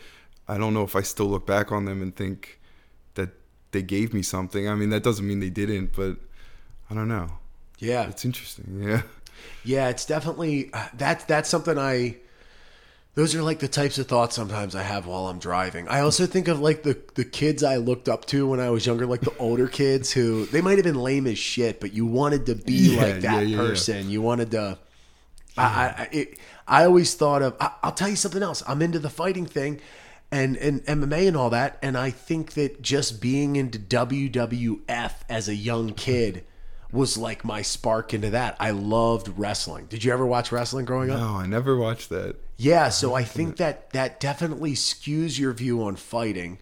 [0.47, 2.59] I don't know if I still look back on them and think
[3.15, 3.29] that
[3.71, 4.67] they gave me something.
[4.69, 6.17] I mean that doesn't mean they didn't, but
[6.89, 7.27] I don't know.
[7.79, 8.81] yeah It's interesting.
[8.83, 9.03] Yeah.
[9.63, 12.17] Yeah, it's definitely uh, that's that's something I.
[13.15, 15.87] Those are like the types of thoughts sometimes I have while I'm driving.
[15.87, 18.85] I also think of like the the kids I looked up to when I was
[18.85, 22.05] younger, like the older kids who they might have been lame as shit, but you
[22.05, 23.57] wanted to be Yeah, like that yeah, yeah.
[23.57, 24.09] person.
[24.09, 24.79] You wanted to.
[25.57, 27.55] I I, it, I always thought of.
[27.59, 28.63] I, I'll tell you something else.
[28.67, 29.81] I'm into the fighting thing,
[30.33, 35.47] and and MMA and all that, and I think that just being into WWF as
[35.47, 36.43] a young kid
[36.91, 38.55] was like my spark into that.
[38.59, 39.85] I loved wrestling.
[39.87, 41.19] Did you ever watch wrestling growing up?
[41.19, 42.35] No, I never watched that.
[42.57, 46.59] Yeah, so I think that that definitely skews your view on fighting.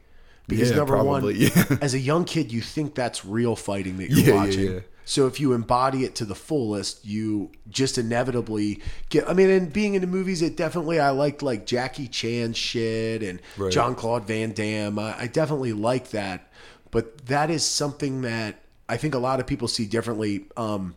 [0.48, 1.78] Because Yeah, number probably, one, yeah.
[1.82, 4.84] as a young kid, you think that's real fighting that you're Yeah, yeah, watching.
[5.06, 9.28] So if you embody it to the fullest, you just inevitably get.
[9.28, 13.40] I mean, and being into movies, it definitely I liked like Jackie Chan shit and
[13.58, 13.72] Right.
[13.72, 15.00] Jean-Claude Van Damme.
[15.00, 16.52] I, I definitely like that,
[16.92, 20.46] but that is something that I think a lot of people see differently.
[20.56, 20.96] Um,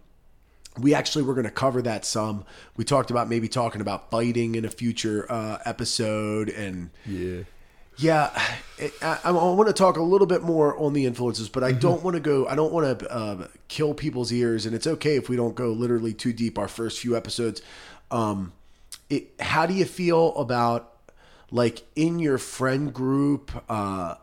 [0.78, 2.44] we actually were going to cover that some.
[2.76, 7.42] We talked about maybe talking about fighting in a future uh, episode, and Yeah.
[7.96, 8.30] Yeah,
[9.02, 11.78] I, I want to talk a little bit more on the influences, but I Mm-hmm.
[11.80, 12.46] don't want to go.
[12.46, 15.70] I don't want to uh, kill people's ears, and it's okay if we don't go
[15.70, 16.58] literally too deep.
[16.58, 17.62] Our first few episodes.
[18.10, 18.52] Um,
[19.08, 20.92] it, how do you feel about
[21.50, 23.52] like in your friend group?
[23.70, 24.16] Uh,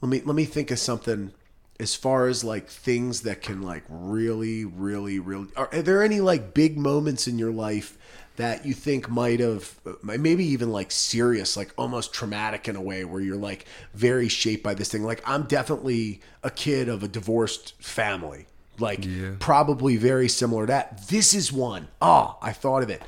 [0.00, 1.32] let me let me think of something
[1.80, 6.20] as far as like things that can like really really really are, are there any
[6.20, 7.96] like big moments in your life
[8.38, 12.80] that you think might have uh, maybe even like serious like almost traumatic in a
[12.80, 15.02] way where you're like very shaped by this thing.
[15.04, 18.46] Like i'm definitely a kid of a divorced family.
[18.78, 19.32] Like Yeah.
[19.40, 21.08] probably very similar to that.
[21.08, 21.88] This is one.
[22.00, 23.02] Oh i thought of it.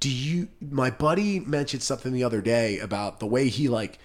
[0.00, 3.98] Do you my buddy mentioned something the other day about the way he like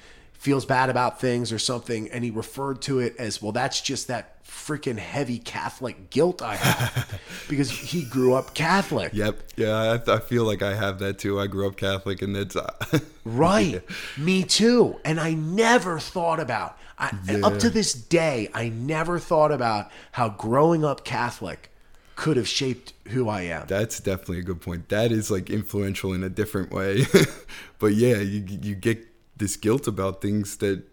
[0.46, 4.08] feels bad about things or something and he referred to it as well that's just
[4.10, 9.42] that freaking heavy catholic guilt i have because he grew up catholic Yep.
[9.56, 11.40] Yeah, I, I feel like I have that too.
[11.40, 12.70] I grew up Catholic, and it's uh,
[13.26, 13.82] right
[14.18, 19.18] me too and i never thought about I, and up to this day i never
[19.18, 21.72] thought about how growing up catholic
[22.16, 24.90] could have shaped who i am that's definitely a good point.
[24.90, 27.06] That is like influential in a different way.
[27.80, 29.06] but yeah, you you get
[29.38, 30.84] this guilt about things that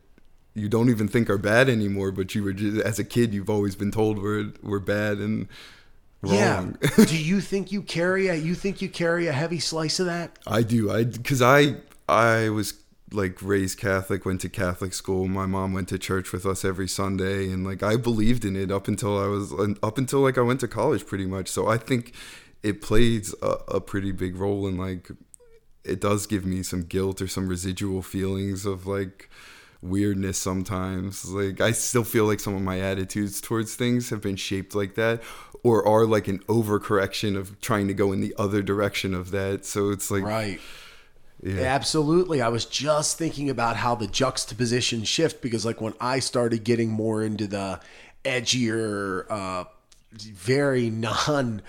[0.54, 3.50] you don't even think are bad anymore, but you were just, as a kid you've
[3.50, 5.48] always been told were were bad and
[6.20, 6.34] wrong.
[6.34, 6.66] yeah
[7.06, 10.38] do you think you carry a you think you carry a heavy slice of that
[10.46, 10.90] I do.
[10.90, 11.76] I because I
[12.08, 12.74] I was
[13.12, 15.28] like raised Catholic, went to Catholic school.
[15.28, 18.70] My mom went to church with us every Sunday, and like I believed in it
[18.70, 19.52] up until I was
[19.82, 21.48] up until like I went to college, pretty much.
[21.48, 22.12] So I think
[22.62, 25.10] it plays a, a pretty big role in like
[25.84, 29.28] it does give me some guilt or some residual feelings of like
[29.80, 34.36] weirdness sometimes like i still feel like some of my attitudes towards things have been
[34.36, 35.20] shaped like that
[35.64, 39.64] or are like an overcorrection of trying to go in the other direction of that
[39.64, 40.60] so it's like Right.
[41.42, 41.62] Yeah.
[41.62, 42.40] Absolutely.
[42.40, 46.88] I was just thinking about how the juxtaposition shift because like when I started getting
[46.90, 47.80] more into the
[48.24, 49.64] edgier, uh,
[50.12, 51.62] very non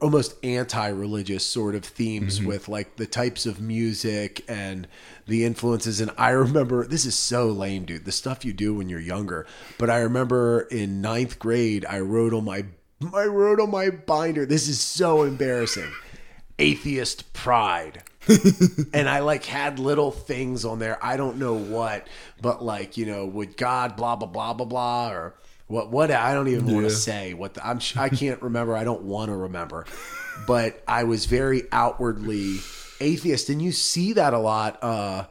[0.00, 2.48] almost anti-religious sort of themes mm-hmm.
[2.48, 4.88] with like the types of music and
[5.26, 6.00] the influences.
[6.00, 9.46] And i remember this is so lame dude the stuff you do when you're younger.
[9.78, 12.64] But i remember in ninth grade i wrote on my
[13.14, 14.46] i wrote on my binder.
[14.46, 15.90] This is so embarrassing.
[16.58, 18.02] Atheist pride.
[18.92, 21.02] And I like had little things on there.
[21.02, 22.06] I don't know what,
[22.42, 25.34] but like you know, would God blah blah blah blah blah or
[25.68, 25.90] what?
[25.90, 27.32] What I don't even want to say.
[27.34, 28.76] What the, I'm I can't remember.
[28.76, 29.86] I don't want to remember.
[30.46, 32.56] but I was very outwardly
[33.00, 34.82] atheist, and you see that a lot.
[34.82, 35.26] Uh,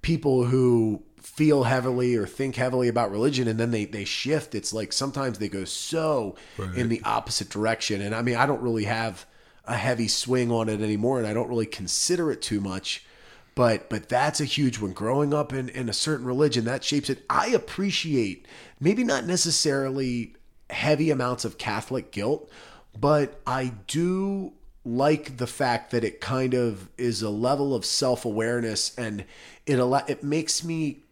[0.00, 4.72] people who feel heavily or think heavily about religion and then they they shift it's
[4.72, 6.74] like sometimes they go so Right.
[6.76, 9.24] in the opposite direction and i mean i don't really have
[9.64, 13.06] a heavy swing on it anymore and i don't really consider it too much
[13.54, 17.10] but but that's a huge one growing up in in a certain religion that shapes
[17.10, 18.46] it i appreciate
[18.80, 20.34] maybe not necessarily
[20.70, 22.50] heavy amounts of catholic guilt
[22.98, 24.52] but i do
[24.84, 29.24] like the fact that it kind of is a level of self-awareness and
[29.66, 29.78] it
[30.08, 31.02] it makes me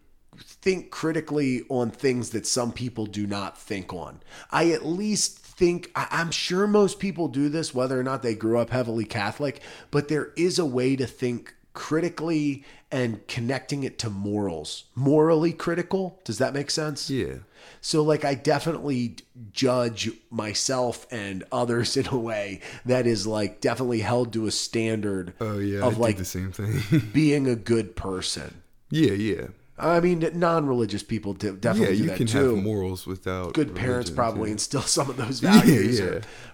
[0.43, 4.21] think critically on things that some people do not think on.
[4.51, 8.59] I at least think I'm sure most people do this whether or not they grew
[8.59, 9.61] up heavily Catholic,
[9.91, 14.85] but there is a way to think critically and connecting it to morals.
[14.95, 17.09] Morally critical, does that make sense?
[17.11, 17.35] Yeah.
[17.81, 19.17] So like I definitely
[19.53, 25.35] judge myself and others in a way that is like definitely held to a standard
[25.41, 25.85] Oh yeah.
[25.85, 26.83] of I like the same thing.
[27.13, 28.63] being a good person.
[28.91, 29.47] yeah, yeah.
[29.83, 34.11] I mean, non-religious people de- Yeah, definitely do you can have morals without Good parents
[34.11, 34.53] religion, probably too.
[34.53, 36.05] instill some of those values yeah.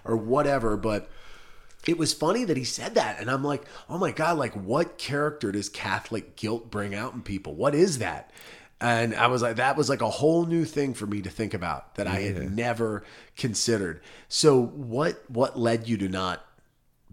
[0.05, 0.77] Or, or whatever.
[0.77, 1.09] But
[1.87, 4.97] it was funny that he said that, and I'm like, oh my god, like what
[4.97, 7.55] character does Catholic guilt bring out in people?
[7.55, 8.31] What is that?
[8.79, 11.53] And I was like, that was like a whole new thing for me to think
[11.53, 13.03] about that I had never
[13.35, 14.01] considered.
[14.27, 16.45] So what what led you to not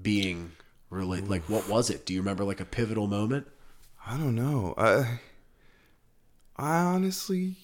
[0.00, 0.52] being
[0.90, 2.04] really like what was it?
[2.04, 3.46] Do you remember like a pivotal moment?
[4.06, 4.74] I don't know.
[4.76, 5.20] I
[6.56, 7.56] I honestly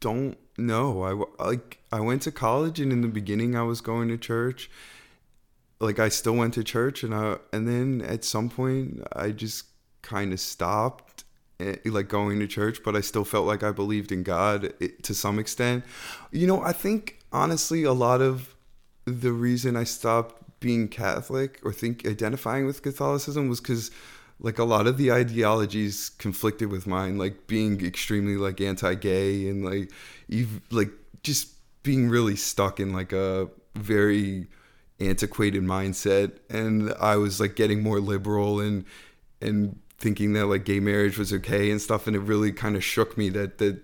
[0.00, 1.02] don't know.
[1.38, 4.70] I like I went to college and in the beginning I was going to church.
[5.80, 9.66] Like I still went to church and I and then at some point I just
[10.02, 11.24] kind of stopped
[11.60, 14.88] eh, like going to church, but I still felt like I believed in God eh,
[15.02, 15.84] to some extent.
[16.30, 18.54] You know, I think honestly a lot of
[19.04, 23.90] the reason I stopped being Catholic or think identifying with Catholicism was because
[24.40, 29.64] like a lot of the ideologies conflicted with mine, like being extremely like anti-gay and
[29.64, 29.90] like
[30.32, 30.90] ev- like
[31.22, 31.48] just
[31.82, 34.46] being really stuck in like a very
[35.08, 36.38] antiquated mindset.
[36.50, 38.84] And I was like getting more liberal and
[39.40, 42.06] and thinking that like gay marriage was okay and stuff.
[42.06, 43.80] And it really kind of shook me that that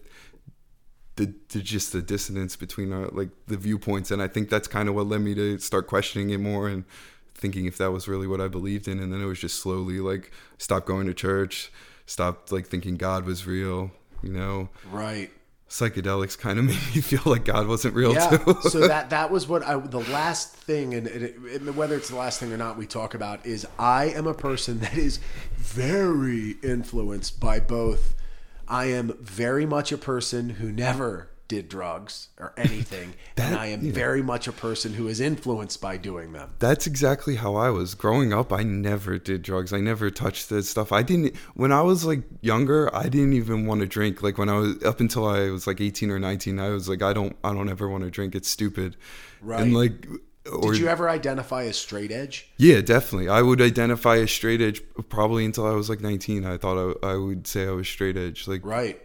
[1.16, 4.10] the, the just the dissonance between our like the viewpoints.
[4.10, 6.84] And i think that's kind of what led me to start questioning it more and
[7.34, 8.98] thinking if that was really what i believed in.
[9.00, 11.72] And then it was just slowly like stop going to church
[12.06, 13.92] stopped like thinking god was real
[14.22, 14.68] you know?
[14.90, 15.30] Right.
[15.70, 18.56] Psychedelics kind of made me feel like god wasn't real yeah too.
[18.62, 22.16] so that that was what i the last thing and it, it, whether it's the
[22.16, 25.20] last thing or not we talk about is i am a person that is
[25.56, 28.14] very influenced by both.
[28.66, 33.84] I am very much a person who never did drugs or anything and i am
[33.84, 33.92] yeah.
[33.92, 37.94] very much a person who is influenced by doing them That's exactly how I was
[37.94, 38.52] growing up.
[38.52, 39.72] I never did drugs.
[39.72, 40.92] I never touched that stuff.
[40.92, 42.94] I didn't when I was like younger.
[42.94, 44.22] I didn't even want to drink.
[44.22, 47.02] Like when I was up until I was like eighteen or nineteen, I was like,
[47.02, 48.34] I don't, I don't ever want to drink.
[48.34, 48.96] It's stupid.
[49.40, 49.60] Right.
[49.60, 50.06] And like,
[50.50, 53.28] or did you ever identify as straight edge yeah, definitely.
[53.28, 56.44] I would identify as straight edge probably until I was like nineteen.
[56.44, 58.46] I thought I, I would say I was straight edge.
[58.46, 59.00] Like Right.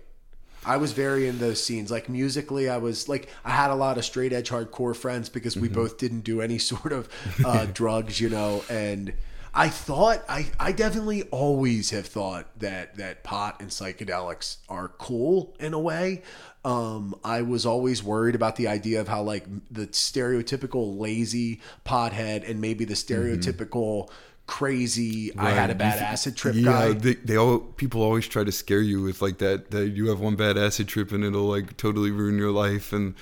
[0.66, 1.92] I was very in those scenes.
[1.92, 5.56] Like musically, I was like, I had a lot of straight edge hardcore friends because
[5.56, 7.10] we both didn't do any sort of
[7.46, 8.64] uh, drugs, you know.
[8.70, 9.14] And
[9.54, 15.56] I thought, I, I definitely always have thought that that pot and psychedelics are cool
[15.60, 16.24] in a way.
[16.66, 22.50] Um, I was always worried about the idea of how like the stereotypical lazy pothead
[22.50, 24.10] and maybe the stereotypical
[24.48, 26.94] crazy I had a bad acid trip yeah, guy.
[26.94, 30.20] they, they all people always try to scare you with like that that you have
[30.20, 33.16] one bad acid trip and it'll like totally ruin your life and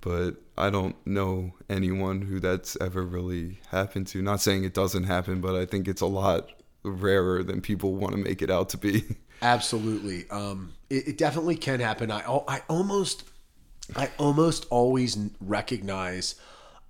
[0.00, 4.22] but I don't know anyone who that's ever really happened to.
[4.22, 6.50] Not saying it doesn't happen, but I think it's a lot
[6.82, 9.04] rarer than people want to make it out to be.
[9.42, 10.28] Absolutely.
[10.30, 12.10] Um, it, it definitely can happen.
[12.10, 13.24] I, I almost,
[13.94, 16.34] I almost always recognize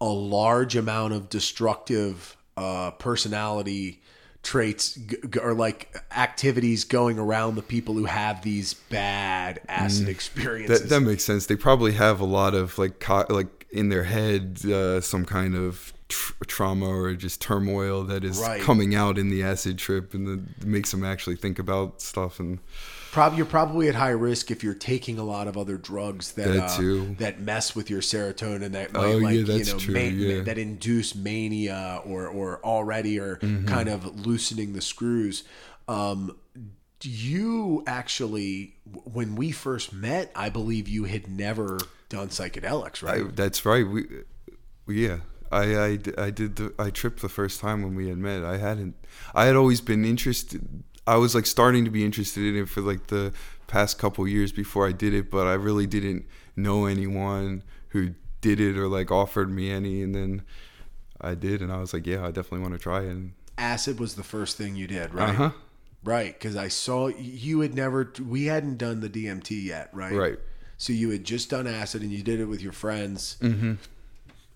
[0.01, 4.01] a large amount of destructive uh, personality
[4.43, 10.83] traits g- or like activities going around the people who have these bad acid experiences.
[10.83, 11.47] That that makes sense.
[11.47, 15.55] They probably have a lot of like co- like in their head uh, some kind
[15.55, 18.63] of tr- trauma or just turmoil that is Right.
[18.63, 22.61] coming out in the acid trip and that makes them actually think about stuff and
[23.11, 26.49] Prob- you're probably at high risk if you're taking a lot of other drugs that
[26.49, 30.01] That uh, that mess with your serotonin that might Oh, yeah, like that's you know
[30.01, 30.43] ma- yeah.
[30.43, 33.67] that induce mania or or already are Mm-hmm.
[33.67, 35.45] kind of loosening the screws.
[35.89, 36.37] Um,
[37.03, 41.79] you actually, when we first met, I believe you had never
[42.09, 43.23] done psychedelics, right?
[43.27, 43.87] I, that's right.
[43.87, 44.05] We,
[44.87, 45.19] we- yeah.
[45.51, 48.45] I, I, I did the I tripped the first time when we had met.
[48.45, 48.97] I hadn't.
[49.35, 50.83] I had always been interested.
[51.09, 53.33] I was like starting to be interested in it for like the
[53.67, 58.61] past couple years before I did it, but I really didn't know anyone who did
[58.61, 60.03] it or like offered me any.
[60.03, 60.43] And then
[61.19, 63.11] I did, and I was like, yeah, I definitely want to try it.
[63.11, 65.31] And, Acid was the first thing you did, right?
[65.31, 65.51] uh-huh.
[66.05, 68.13] Right, because I saw you had never.
[68.25, 70.13] We hadn't done the DMT yet, right?
[70.13, 70.39] Right.
[70.77, 73.37] So you had just done acid, and you did it with your friends.
[73.41, 73.75] Mm-hmm.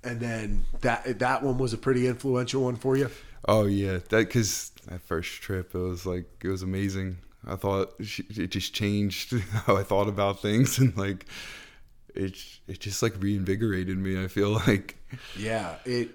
[0.04, 3.10] And then that that one was a pretty influential one for you.
[3.48, 7.18] Oh yeah, that because that first trip it was like it was amazing.
[7.46, 9.32] I thought it just changed
[9.66, 11.26] how I thought about things and like
[12.14, 12.36] it
[12.68, 14.22] it just like reinvigorated me.
[14.22, 14.96] I feel like
[15.38, 15.76] Yeah.
[15.84, 16.10] It.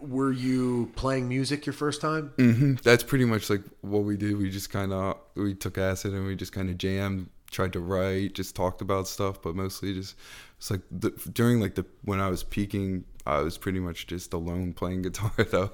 [0.00, 2.32] Were you playing music your first time?
[2.36, 4.36] hmm that's pretty much like what we did.
[4.36, 7.80] We just kind of we took acid and we just kind of jammed, tried to
[7.80, 10.16] write, just talked about stuff, but mostly just
[10.56, 14.32] it's like the, during like the when I was peaking, I was pretty much just
[14.32, 15.72] alone playing guitar though.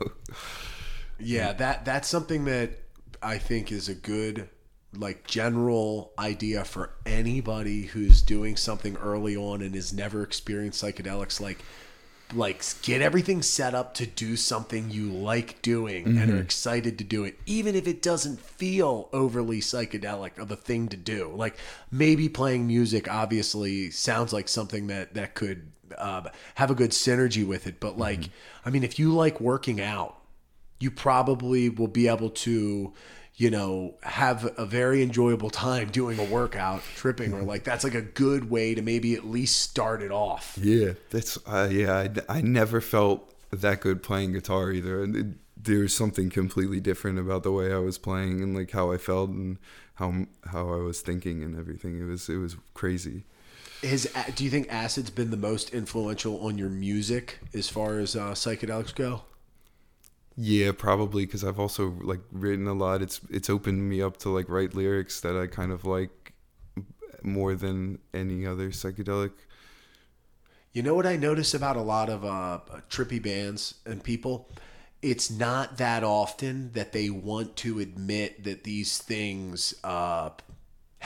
[1.18, 2.70] Yeah, that that's something that
[3.22, 4.48] I think is a good
[4.94, 11.40] like general idea for anybody who's doing something early on and has never experienced psychedelics
[11.40, 11.62] like
[12.34, 17.04] like get everything set up to do something you like doing and are excited to
[17.04, 21.32] do it even if it doesn't feel overly psychedelic of a thing to do.
[21.34, 21.56] Like
[21.90, 26.22] maybe playing music obviously sounds like something that that could uh,
[26.56, 28.28] have a good synergy with it but like
[28.66, 30.17] i mean if you like working out
[30.80, 32.92] you probably will be able to
[33.36, 37.94] you know have a very enjoyable time doing a workout tripping or like that's like
[37.94, 42.08] a good way to maybe at least start it off Yeah, that's uh, yeah.
[42.28, 45.02] I, I never felt that good playing guitar either.
[45.02, 45.26] And it,
[45.56, 48.98] there was something completely different about the way I was playing and like how I
[48.98, 49.58] felt and
[49.94, 52.00] how how I was thinking and everything.
[52.00, 53.24] It was it was crazy.
[53.82, 58.16] Has do you think acid's been the most influential on your music as far as
[58.16, 59.22] uh, psychedelics go
[60.40, 63.02] Yeah, probably because I've also like written a lot.
[63.02, 66.32] It's it's opened me up to like write lyrics that I kind of like
[67.24, 69.32] more than any other psychedelic.
[70.72, 74.48] You know what I notice about a lot of uh, trippy bands and people?
[75.02, 80.30] It's not that often that they want to admit that these things uh,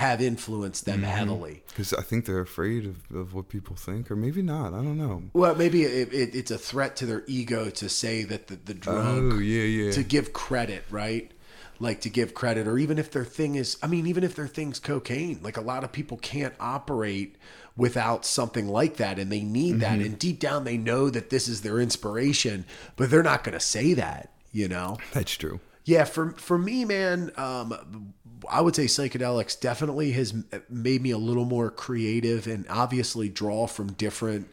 [0.02, 1.62] have influenced them heavily.
[1.68, 4.74] Because I think they're afraid of, of what people think, or maybe not.
[4.74, 5.22] I don't know.
[5.32, 8.74] Well, maybe it, it, it's a threat to their ego to say that the, the
[8.74, 9.92] drug Oh yeah, yeah.
[9.92, 11.30] to give credit, right?
[11.78, 14.48] Like to give credit, or even if their thing is, I mean, even if their
[14.48, 17.36] thing's cocaine, like a lot of people can't operate
[17.76, 19.98] without something like that, and they need that.
[19.98, 20.06] Mm-hmm.
[20.06, 22.64] And deep down, they know that this is their inspiration,
[22.96, 24.98] but they're not going to say that, you know?
[25.12, 25.60] That's true.
[25.84, 28.14] Yeah, for for me, man, um,
[28.50, 30.34] I would say psychedelics definitely has
[30.68, 34.48] made me a little more creative and obviously draw from different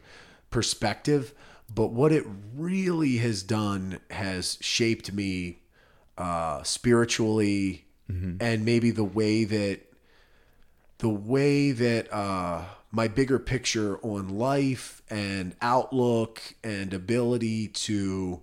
[0.52, 1.34] perspective.
[1.74, 2.26] But what it
[2.56, 5.60] really has done has shaped me
[6.18, 7.86] uh, spiritually,
[8.42, 9.82] and maybe the way that
[10.98, 18.42] the way that uh, my bigger picture on life and outlook and ability to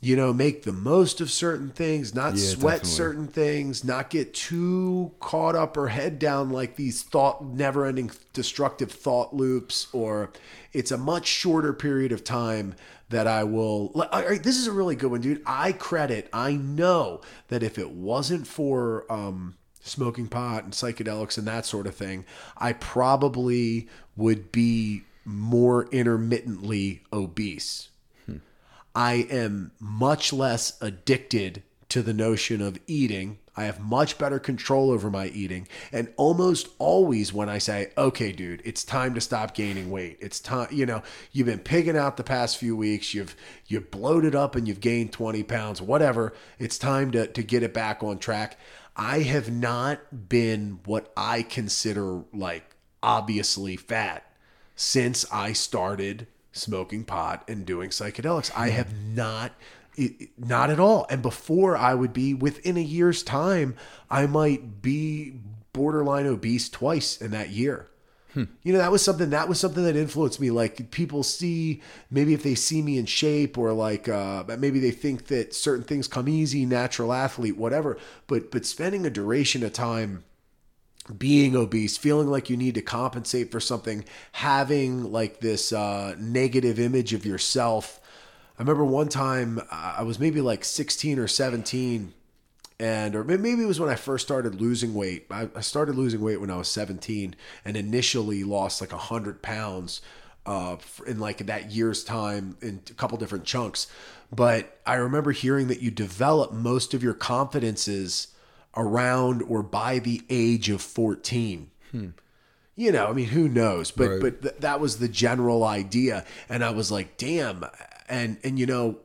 [0.00, 2.90] you know, make the most of certain things, not Yeah, sweat definitely.
[2.90, 8.10] certain things, not get too caught up or head down like these thought, never ending
[8.32, 10.30] destructive thought loops, or
[10.72, 12.74] it's a much shorter period of time
[13.10, 13.90] that I will.
[13.94, 15.42] like, all right, This is a really good one, dude.
[15.46, 21.46] I credit, I know that if it wasn't for, um, smoking pot and psychedelics and
[21.48, 22.24] that sort of thing,
[22.58, 27.88] I probably would be more intermittently obese.
[28.94, 33.38] I am much less addicted to the notion of eating.
[33.56, 35.66] I have much better control over my eating.
[35.90, 40.18] And almost always when I say, okay, dude, it's time to stop gaining weight.
[40.20, 43.14] It's time, you know, you've been pigging out the past few weeks.
[43.14, 43.34] You've
[43.66, 46.34] you've bloated up and you've gained 20 pounds, whatever.
[46.58, 48.58] It's time to, to get it back on track.
[48.94, 54.24] I have not been what I consider like obviously fat
[54.76, 56.26] since I started
[56.58, 58.50] smoking pot and doing psychedelics.
[58.56, 59.52] I have not
[60.36, 61.06] not at all.
[61.10, 63.74] And before I would be within a year's time,
[64.08, 65.40] I might be
[65.72, 67.88] borderline obese twice in that year.
[68.62, 70.50] You know, that was something that was something that influenced me.
[70.50, 74.90] Like people see maybe if they see me in shape or like uh, maybe they
[74.90, 77.98] think that certain things come easy, natural athlete, whatever.
[78.26, 80.24] But but spending a duration of time
[81.16, 86.78] being obese, feeling like you need to compensate for something, having like this uh, negative
[86.78, 88.00] image of yourself.
[88.58, 92.12] I remember one time I was maybe like 16 or 17,
[92.80, 95.26] and or maybe it was when I first started losing weight.
[95.30, 97.34] I, I started losing weight when I was 17,
[97.64, 100.00] and initially lost like 100 pounds.
[100.46, 103.86] uh, in like that year's time in a couple different chunks.
[104.32, 108.28] But I remember hearing that you develop most of your confidences
[108.78, 111.70] around or by the age of 14.
[111.90, 112.08] Hmm.
[112.76, 113.90] You know, I mean, who knows?
[113.90, 114.20] But Right.
[114.20, 117.64] but th- that was the general idea, and I was like, damn.
[118.08, 118.98] And and you know,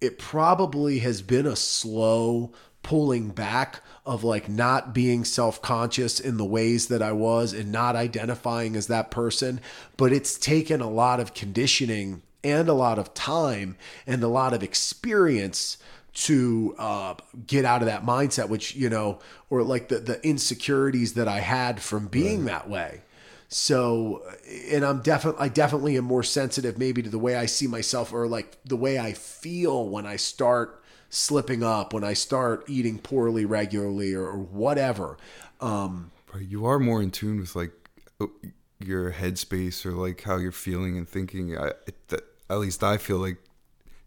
[0.00, 2.50] it probably has been a slow
[2.82, 7.94] pulling back of like not being self-conscious in the ways that I was and not
[7.94, 9.60] identifying as that person
[9.98, 13.76] but it's taken a lot of conditioning and a lot of time
[14.06, 15.76] and a lot of experience
[16.12, 17.14] to uh,
[17.46, 21.40] get out of that mindset which you know or like the the insecurities that I
[21.40, 23.02] had from being that way
[23.52, 24.22] so,
[24.70, 28.12] and I'm definitely, I definitely am more sensitive maybe to the way I see myself
[28.12, 32.98] or like the way I feel when I start slipping up, when I start eating
[32.98, 35.16] poorly regularly or, or whatever.
[35.60, 37.72] Um, Right, you are more in tune with like
[38.78, 41.58] your headspace or like how you're feeling and thinking.
[41.58, 43.38] I, it, at least I feel like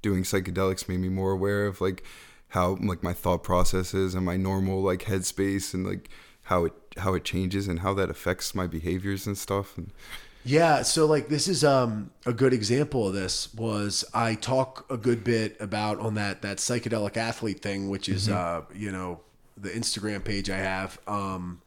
[0.04, 2.04] doing psychedelics made me more aware of like
[2.50, 6.10] how like my thought processes and my normal like headspace and like
[6.44, 9.76] how it how it changes and how that affects my behaviors and stuff.
[9.76, 9.92] And
[10.44, 14.98] Yeah, so like this is um a good example of this was I talk a
[14.98, 19.22] good bit about on that that psychedelic athlete thing, which is uh you know
[19.58, 21.00] the Instagram page I have.
[21.08, 21.62] Um,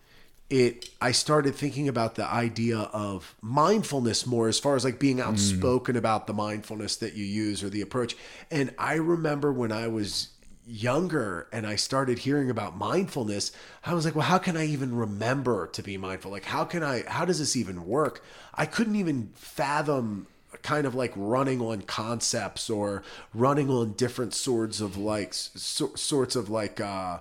[0.49, 5.21] it I started thinking about the idea of mindfulness more as far as like being
[5.21, 8.17] outspoken about the mindfulness that you use or the approach.
[8.51, 10.29] And I remember when I was
[10.67, 13.53] younger and I started hearing about mindfulness,
[13.85, 16.31] I was like, well, how can I even remember to be mindful?
[16.31, 18.23] Like, how can I, how does this even work?
[18.55, 20.27] I couldn't even fathom
[20.63, 23.03] kind of like running on concepts or
[23.35, 27.19] running on different sorts of like, so, sorts of like, uh,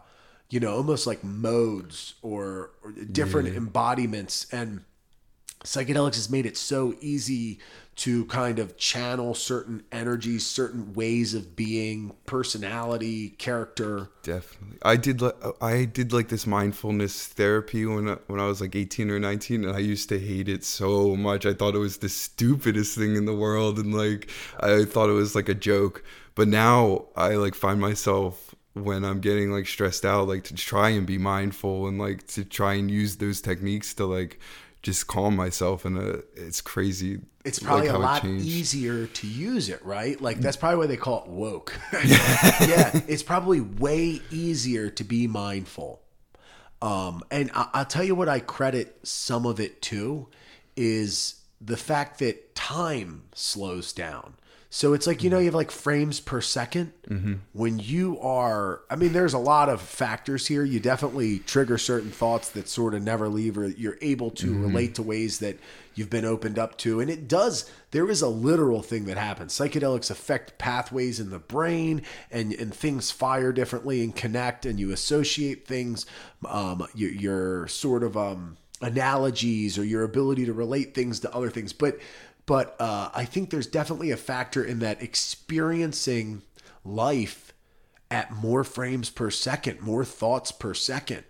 [0.49, 4.47] you know, almost like modes or, or different embodiments.
[4.51, 4.81] And
[5.63, 7.59] psychedelics has made it so easy
[7.95, 14.09] to kind of channel certain energies, certain ways of being, personality, character.
[14.21, 14.77] Definitely.
[14.83, 18.75] I did like I did like this mindfulness therapy when I, when I was like
[18.75, 21.45] 18 or 19 and I used to hate it so much.
[21.45, 24.29] I thought it was the stupidest thing in the world and like
[24.59, 26.03] I thought it was like a joke.
[26.35, 28.44] But now I like find myself
[28.75, 32.43] when I'm getting like stressed out like to try and be mindful and like to
[32.43, 34.39] try and use those techniques to like
[34.83, 37.21] just calm myself and uh, it's crazy.
[37.45, 40.19] It's probably like, a lot easier to use it, right?
[40.19, 41.73] Like that's probably why they call it woke.
[41.93, 46.01] yeah, it's probably way easier to be mindful.
[46.81, 50.27] Um, and I, I'll tell you what I credit some of it to
[50.75, 54.35] is the fact that time slows down.
[54.75, 56.91] So it's like, you know, you have like frames per 2nd
[57.53, 60.65] When you are, I mean, there's a lot of factors here.
[60.65, 64.95] You definitely trigger certain thoughts that sort of never leave, or you're able to relate
[64.95, 65.59] to ways that
[65.93, 66.99] you've been opened up to.
[66.99, 69.53] And it does, there is a literal thing that happens.
[69.53, 74.91] Psychedelics affect pathways in the brain, and, and things fire differently and connect, and you
[74.91, 76.05] associate things.
[76.45, 81.49] Um, you, you're sort of, um, analogies or your ability to relate things to other
[81.49, 81.73] things.
[81.73, 81.97] But
[82.45, 86.43] but uh, I think there's definitely a factor in that experiencing
[86.83, 87.53] life
[88.11, 91.23] at more frames per second, more thoughts per second.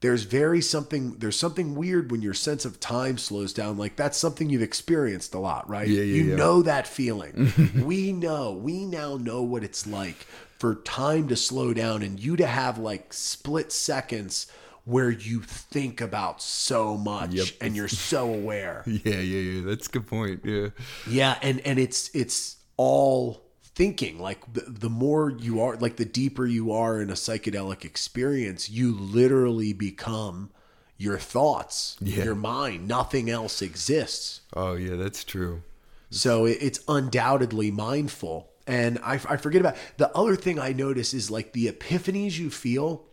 [0.00, 3.78] There's very something there's something weird when your sense of time slows down.
[3.78, 5.86] Like that's something you've experienced a lot, right?
[5.86, 6.36] Yeah, yeah, you yeah.
[6.36, 7.52] know that feeling.
[7.84, 10.26] we know, we now know what it's like
[10.58, 14.46] for time to slow down and you to have like split seconds
[14.84, 17.46] where you think about so much Yep.
[17.60, 18.82] and you're so aware.
[18.86, 19.60] Yeah, yeah, yeah.
[19.64, 20.40] That's a good point.
[20.44, 20.68] Yeah.
[21.08, 24.18] Yeah, and and it's it's all thinking.
[24.18, 28.68] Like the, the more you are, like the deeper you are in a psychedelic experience,
[28.68, 30.50] you literally become
[30.98, 32.24] your thoughts, Yeah.
[32.24, 32.86] your mind.
[32.86, 34.42] Nothing else exists.
[34.54, 35.62] Oh, yeah, that's true.
[36.10, 38.50] So it- it's undoubtedly mindful.
[38.66, 42.50] And I, I forget about the other thing I notice is like the epiphanies you
[42.50, 43.04] feel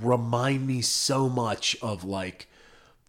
[0.00, 2.46] remind me so much of like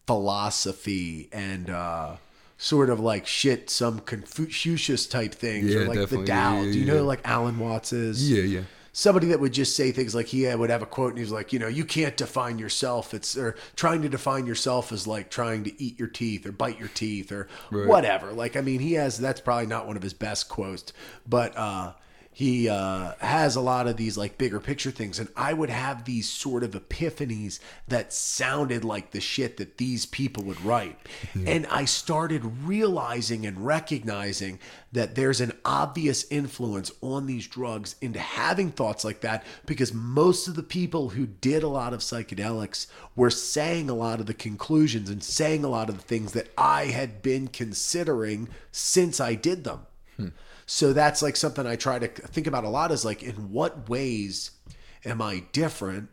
[0.05, 2.15] philosophy and uh
[2.57, 6.71] sort of like shit some Confucius type things or Yeah, like the dao Yeah, yeah,
[6.71, 8.31] Do you know like Alan Watts is?
[8.31, 8.61] Yeah, yeah.
[8.93, 11.31] somebody that would just say things like he would have a quote and he was
[11.31, 13.13] like, you know, you can't define yourself.
[13.13, 16.79] It's or trying to define yourself is like trying to eat your teeth or bite
[16.79, 17.87] your teeth or Right.
[17.87, 18.31] whatever.
[18.33, 20.91] Like, I mean, he has that's probably not one of his best quotes,
[21.27, 21.93] but uh,
[22.37, 25.17] he uh, has a lot of these like bigger picture things.
[25.17, 30.05] And i would have these sort of epiphanies that sounded like the shit that these
[30.05, 30.99] people would write.
[31.47, 34.59] And i started realizing and recognizing
[34.91, 40.47] that there's an obvious influence on these drugs into having thoughts like that because most
[40.47, 42.85] of the people who did a lot of psychedelics
[43.15, 46.49] were saying a lot of the conclusions and saying a lot of the things that
[46.55, 49.87] i had been considering since i did them
[50.67, 53.89] so that's like something I try to think about a lot is like, in what
[53.89, 54.51] ways
[55.03, 56.09] am I different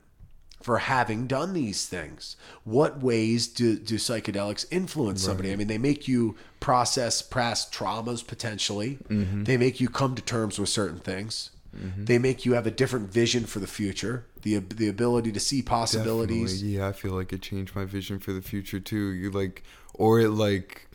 [0.63, 2.37] for having done these things?
[2.63, 5.53] What ways do, do psychedelics influence somebody?
[5.53, 9.45] I mean, they make you process past traumas potentially, mm-hmm.
[9.45, 11.51] they make you come to terms with certain things.
[11.77, 12.05] Mm-hmm.
[12.05, 15.61] They make you have a different vision for the future, the the ability to see
[15.61, 16.53] possibilities.
[16.53, 16.77] Definitely.
[16.79, 19.09] Yeah, I feel like it changed my vision for the future too.
[19.11, 20.89] You like, or it like,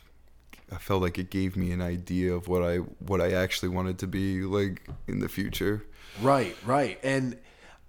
[0.72, 3.98] I felt like it gave me an idea of what I what I actually wanted
[4.00, 5.86] to be like in the future.
[6.22, 7.00] Right, right.
[7.04, 7.38] And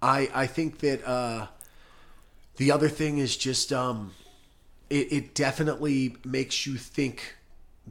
[0.01, 1.47] I I think that uh
[2.57, 4.13] the other thing is just um
[4.89, 7.35] it, it definitely makes you think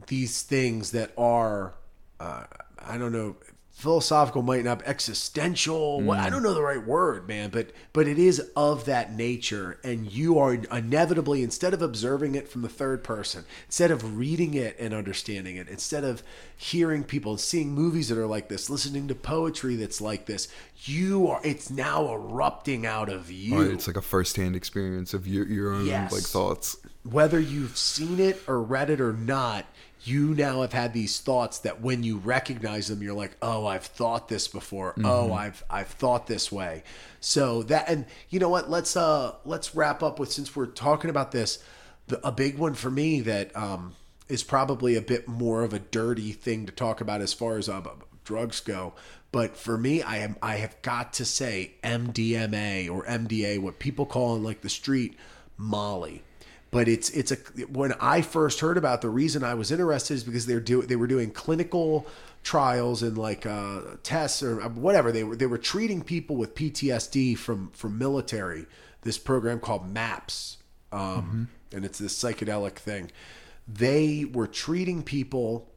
[0.07, 1.73] these things that are
[2.19, 2.43] uh
[2.79, 3.35] I don't know
[3.81, 6.31] philosophical might not be existential what I mm.
[6.31, 10.37] don't know the right word man but but it is of that nature and you
[10.39, 14.93] are inevitably instead of observing it from the third person instead of reading it and
[14.93, 16.21] understanding it instead of
[16.55, 20.47] hearing people seeing movies that are like this listening to poetry that's like this
[20.83, 25.27] you are it's now erupting out of you Right, It's like a first-hand experience of
[25.27, 26.11] your your own Yes.
[26.11, 26.77] like thoughts.
[27.03, 29.65] whether you've seen it or read it or not,
[30.03, 33.85] you now have had these thoughts that when you recognize them, you're like, "Oh, I've
[33.85, 34.95] thought this before.
[35.03, 36.83] Oh, I've I've thought this way."
[37.19, 38.69] So that and you know what?
[38.69, 41.63] Let's uh let's wrap up with since we're talking about this,
[42.07, 43.95] the, a big one for me that um
[44.27, 47.67] is probably a bit more of a dirty thing to talk about as far as
[47.67, 47.81] uh,
[48.23, 48.93] drugs go.
[49.31, 54.05] But for me, I am I have got to say MDMA or MDA, what people
[54.05, 55.15] call in like the street
[55.57, 56.23] Molly
[56.71, 57.35] but it's it's a
[57.69, 60.95] when I first heard about the reason I was interested is because they're do they
[60.95, 62.07] were doing clinical
[62.43, 65.11] trials and like uh, tests or whatever.
[65.11, 68.65] They were they were treating people with PTSD from from military
[69.03, 70.57] this program called MAPS
[70.91, 73.11] um, and it's this psychedelic thing.
[73.67, 75.71] They were treating people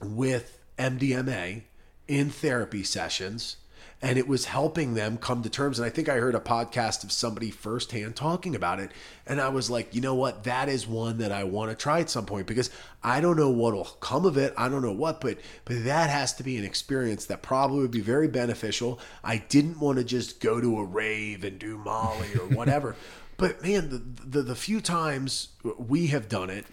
[0.00, 1.62] with MDMA
[2.08, 3.56] in therapy sessions
[4.02, 7.04] and it was helping them come to terms and I think I heard a podcast
[7.04, 8.90] of somebody firsthand talking about it
[9.26, 10.42] and I was like, "You know what?
[10.44, 12.70] That is one that I want to try at some point because
[13.04, 14.52] I don't know what'll come of it.
[14.56, 17.92] I don't know what, but but that has to be an experience that probably would
[17.92, 18.98] be very beneficial.
[19.22, 22.96] I didn't want to just go to a rave and do Molly or whatever.
[23.36, 23.98] but man, the,
[24.38, 25.48] the the few times
[25.78, 26.66] we have done it,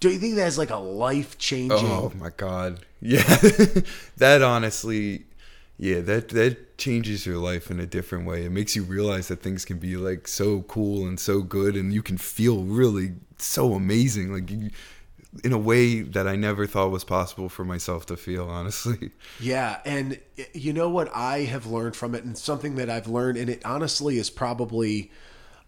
[0.00, 1.78] do you think that's like a life changing?
[1.78, 2.80] Oh my god.
[3.00, 3.22] Yeah.
[4.16, 5.24] that honestly
[5.78, 8.44] yeah, that that changes your life in a different way.
[8.44, 11.92] It makes you realize that things can be like so cool and so good and
[11.92, 14.70] you can feel really so amazing like you,
[15.44, 19.10] in a way that I never thought was possible for myself to feel, honestly.
[19.38, 20.18] Yeah, and
[20.54, 23.64] you know what I have learned from it, and something that I've learned, and it
[23.66, 25.10] honestly is probably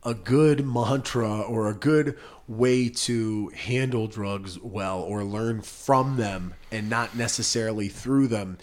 [0.05, 6.55] a good mantra or a good way to handle drugs well or learn from them
[6.71, 8.57] and not necessarily through them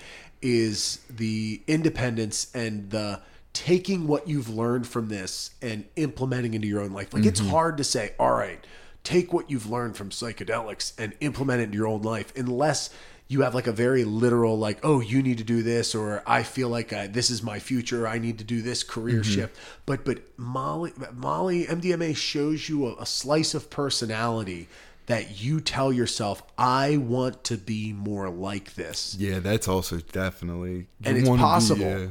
[0.46, 3.20] is the independence and the
[3.52, 7.14] taking what you've learned from this and implementing into your own life.
[7.16, 7.50] Like it's mm-hmm.
[7.50, 8.64] hard to say, all right,
[9.04, 12.92] take what you've learned from psychedelics and implement it in your own life unless
[13.28, 16.44] you have like a very literal like oh you need to do this or i
[16.44, 19.32] feel like I, this is my future i need to do this career mm-hmm.
[19.32, 19.58] shift.
[19.88, 24.68] But but molly molly mdma shows you a, a slice of personality
[25.08, 30.88] that you tell yourself i want to be more like this Yeah, that's also definitely
[31.04, 31.86] And it's wanna be- possible.
[31.86, 32.08] yeah.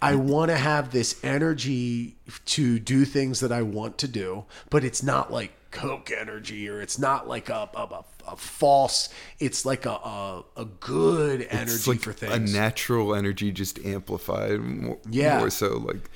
[0.00, 2.16] I want to have this energy
[2.46, 6.80] to do things that I want to do, but it's not like Coke energy or
[6.80, 12.00] it's not like a, a, a, false, it's like a, a, a good energy like
[12.00, 12.52] for things.
[12.52, 15.38] a natural energy just amplified more, Yeah.
[15.38, 16.10] more so like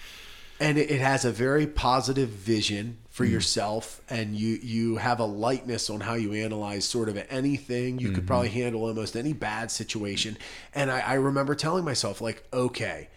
[0.60, 3.30] and it, has a very positive vision for Mm.
[3.30, 8.08] yourself and you you have a lightness on how you analyze sort of anything you
[8.08, 8.14] Mm-hmm.
[8.14, 10.36] could probably handle almost any bad situation
[10.74, 13.08] and I, I remember telling myself like okay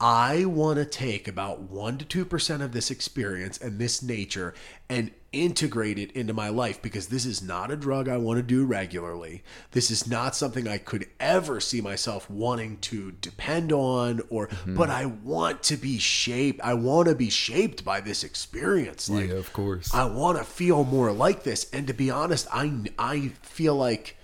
[0.00, 4.54] i want to take about 1 to 2% of this experience and this nature
[4.88, 8.42] and integrate it into my life because this is not a drug i want to
[8.42, 14.20] do regularly this is not something i could ever see myself wanting to depend on
[14.30, 19.10] or but i want to be shaped i want to be shaped by this experience
[19.10, 19.92] like yeah, of course.
[19.94, 21.68] I want to feel more like this.
[21.72, 24.16] And to be honest, I I feel like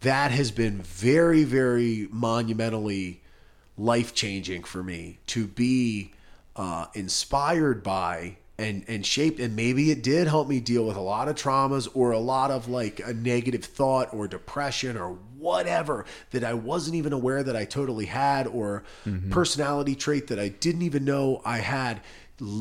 [0.00, 3.22] that has been very very monumentally
[3.76, 6.12] life changing for me to be
[6.56, 11.00] uh, inspired by and and shaped and maybe it did help me deal with a
[11.00, 16.04] lot of traumas or a lot of like a negative thought or depression or whatever
[16.30, 19.30] that I wasn't even aware that I totally had or mm-hmm.
[19.30, 22.00] personality trait that I didn't even know I had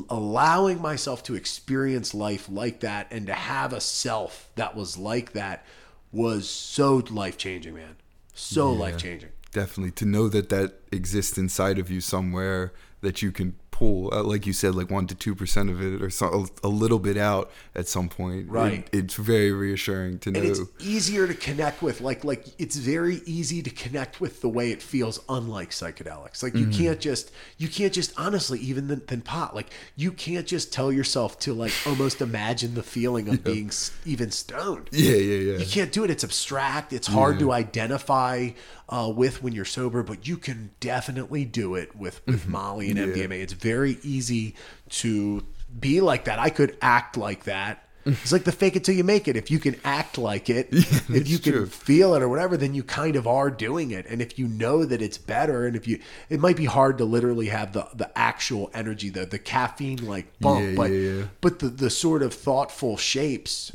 [0.09, 5.33] allowing myself to experience life like that and to have a self that was like
[5.33, 5.65] that
[6.11, 7.95] was so life changing man.
[8.33, 9.91] So life changing definitely.
[9.91, 14.45] To know that that exists inside of you somewhere that you can pull uh, like
[14.47, 17.51] you said like 1 to 2% of it or so, a, a little bit out
[17.75, 18.49] at some point.
[18.49, 18.87] Right.
[18.91, 22.77] It- it's very reassuring to know and it's easier to connect with like like it's
[22.77, 26.41] very easy to connect with the way it feels unlike psychedelics.
[26.43, 30.47] Like you can't just you can't just honestly even than, than pot like you can't
[30.47, 33.69] just tell yourself to like almost imagine the feeling of being
[34.05, 34.89] even stoned.
[34.91, 35.57] Yeah yeah yeah.
[35.57, 36.09] You can't do it.
[36.09, 36.93] It's abstract.
[36.93, 38.49] It's hard to identify
[38.89, 42.99] uh, with when you're sober but you can definitely do it with with molly and
[42.99, 44.55] mdma it's very easy
[44.89, 45.43] to
[45.79, 46.37] be like that.
[46.39, 47.79] I could act like that.
[48.05, 49.37] It's like the fake it till you make it.
[49.37, 51.65] If you can act like it if you can true.
[51.67, 54.05] feel it or whatever then you kind of are doing it.
[54.07, 57.05] And if you know that it's better and if you it might be hard to
[57.05, 61.23] literally have the the actual energy the the caffeine like bump Yeah, but yeah, yeah.
[61.41, 63.71] but the the sort of thoughtful shapes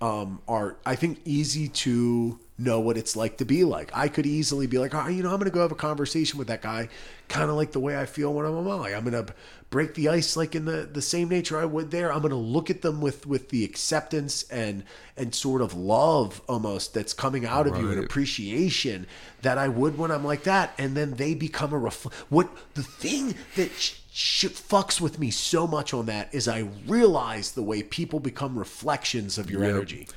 [0.00, 3.90] um, are I think easy to know what it's like to be like.
[3.94, 6.38] I could easily be like, oh, you know, I'm going to go have a conversation
[6.38, 6.88] with that guy,
[7.28, 8.94] kind of like the way I feel when I'm a Molly.
[8.94, 9.32] I'm going to
[9.70, 12.12] break the ice like in the the same nature I would there.
[12.12, 14.82] I'm going to look at them with with the acceptance and
[15.16, 19.06] and sort of love almost that's coming out of you and appreciation
[19.42, 22.82] that I would when I'm like that, and then they become a refl- what the
[22.82, 23.70] thing that.
[23.72, 28.18] Sh- sh- fucks with me so much on that is I realize the way people
[28.18, 29.70] become reflections of your Yep.
[29.70, 30.08] energy.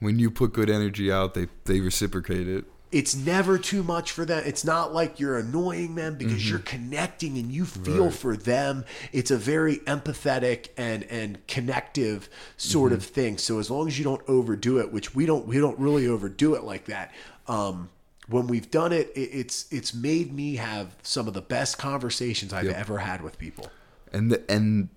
[0.00, 4.24] When you put good energy out they they reciprocate it It's never too much for
[4.24, 4.42] them.
[4.46, 8.84] It's not like you're annoying them because you're connecting and you feel for them.
[9.12, 13.36] It's a very empathetic and and connective sort of thing.
[13.36, 16.54] So as long as you don't overdo it, which we don't we don't really overdo
[16.54, 17.12] it like that.
[17.46, 17.90] Um
[18.26, 22.52] when we've done it, it it's it's made me have some of the best conversations
[22.54, 22.76] I've Yep.
[22.84, 23.66] ever had with people.
[24.14, 24.88] and the, and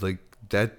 [0.00, 0.18] like
[0.48, 0.70] that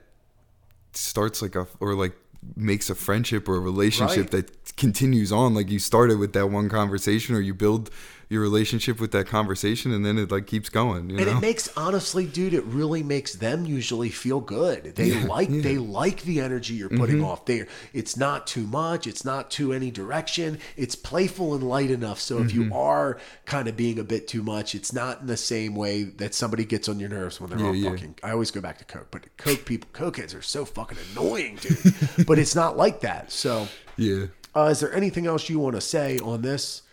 [0.93, 2.15] starts like a or like
[2.55, 4.45] makes a friendship or a relationship Right.
[4.45, 7.89] that continues on like you started with that one conversation or you build
[8.29, 11.41] your relationship with that conversation and then it like keeps going you And know it
[11.41, 14.93] makes honestly, dude, it really makes them usually feel good.
[14.95, 17.25] They like they like the energy you're putting Mm-hmm.
[17.25, 17.45] off.
[17.45, 20.59] There, it's not too much, it's not too any direction.
[20.77, 22.19] It's playful and light enough.
[22.19, 22.69] So if Mm-hmm.
[22.69, 26.03] you are kind of being a bit too much, it's not in the same way
[26.03, 27.89] that somebody gets on your nerves when they're Yeah, yeah.
[27.89, 31.55] fucking I always go back to Coke, but Coke people Cokeheads are so fucking annoying,
[31.61, 32.27] dude.
[32.27, 33.31] but it's not like that.
[33.31, 33.67] So
[33.97, 34.25] yeah
[34.55, 36.83] uh, is there anything else you want to say on this?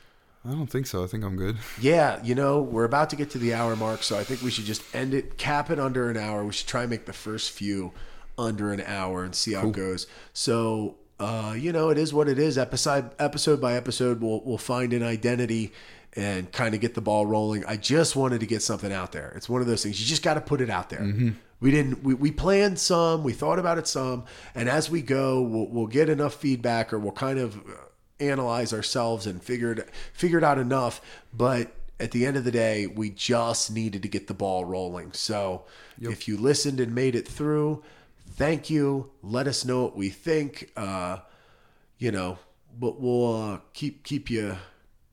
[0.47, 3.30] I don't think so i think i'm good Yeah, you know, we're about to get
[3.30, 6.09] to the hour mark, so I think we should just end it, cap it under
[6.11, 6.44] an hour.
[6.44, 7.92] We should try and make the first few
[8.38, 10.07] under an hour and see how it goes.
[10.32, 12.57] So, uh, you know, it is what it is.
[12.59, 15.72] Episode episode by episode, we'll we'll find an identity
[16.14, 17.64] and kind of get the ball rolling.
[17.66, 19.32] I just wanted to get something out there.
[19.36, 21.03] It's one of those things you just got to put it out there.
[21.61, 22.03] We didn't.
[22.03, 23.22] We, we planned some.
[23.22, 24.24] We thought about it some,
[24.55, 27.59] and as we go, we'll, we'll get enough feedback, or we'll kind of
[28.20, 31.00] analyze ourselves and figured figured out enough.
[31.32, 35.12] But at the end of the day, we just needed to get the ball rolling.
[35.12, 35.64] So
[36.00, 37.82] if you listened and made it through,
[38.30, 39.10] thank you.
[39.22, 40.70] Let us know what we think.
[40.76, 41.18] Uh,
[41.98, 42.38] you know,
[42.78, 44.56] but we'll uh, keep keep you.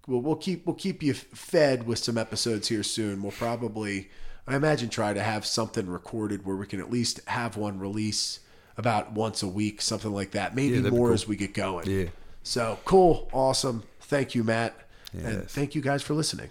[0.08, 3.22] We'll, we'll keep we'll keep you fed with some episodes here soon.
[3.22, 4.10] We'll probably,
[4.46, 8.40] I imagine, try to have something recorded where we can at least have one release
[8.76, 10.56] about once a week, something like that.
[10.56, 11.14] Maybe that'd more cool.
[11.14, 11.90] as we get going.
[11.90, 12.06] Yeah.
[12.44, 13.84] So cool, awesome.
[14.02, 14.76] Thank you, Matt,
[15.14, 16.50] and thank you guys for listening.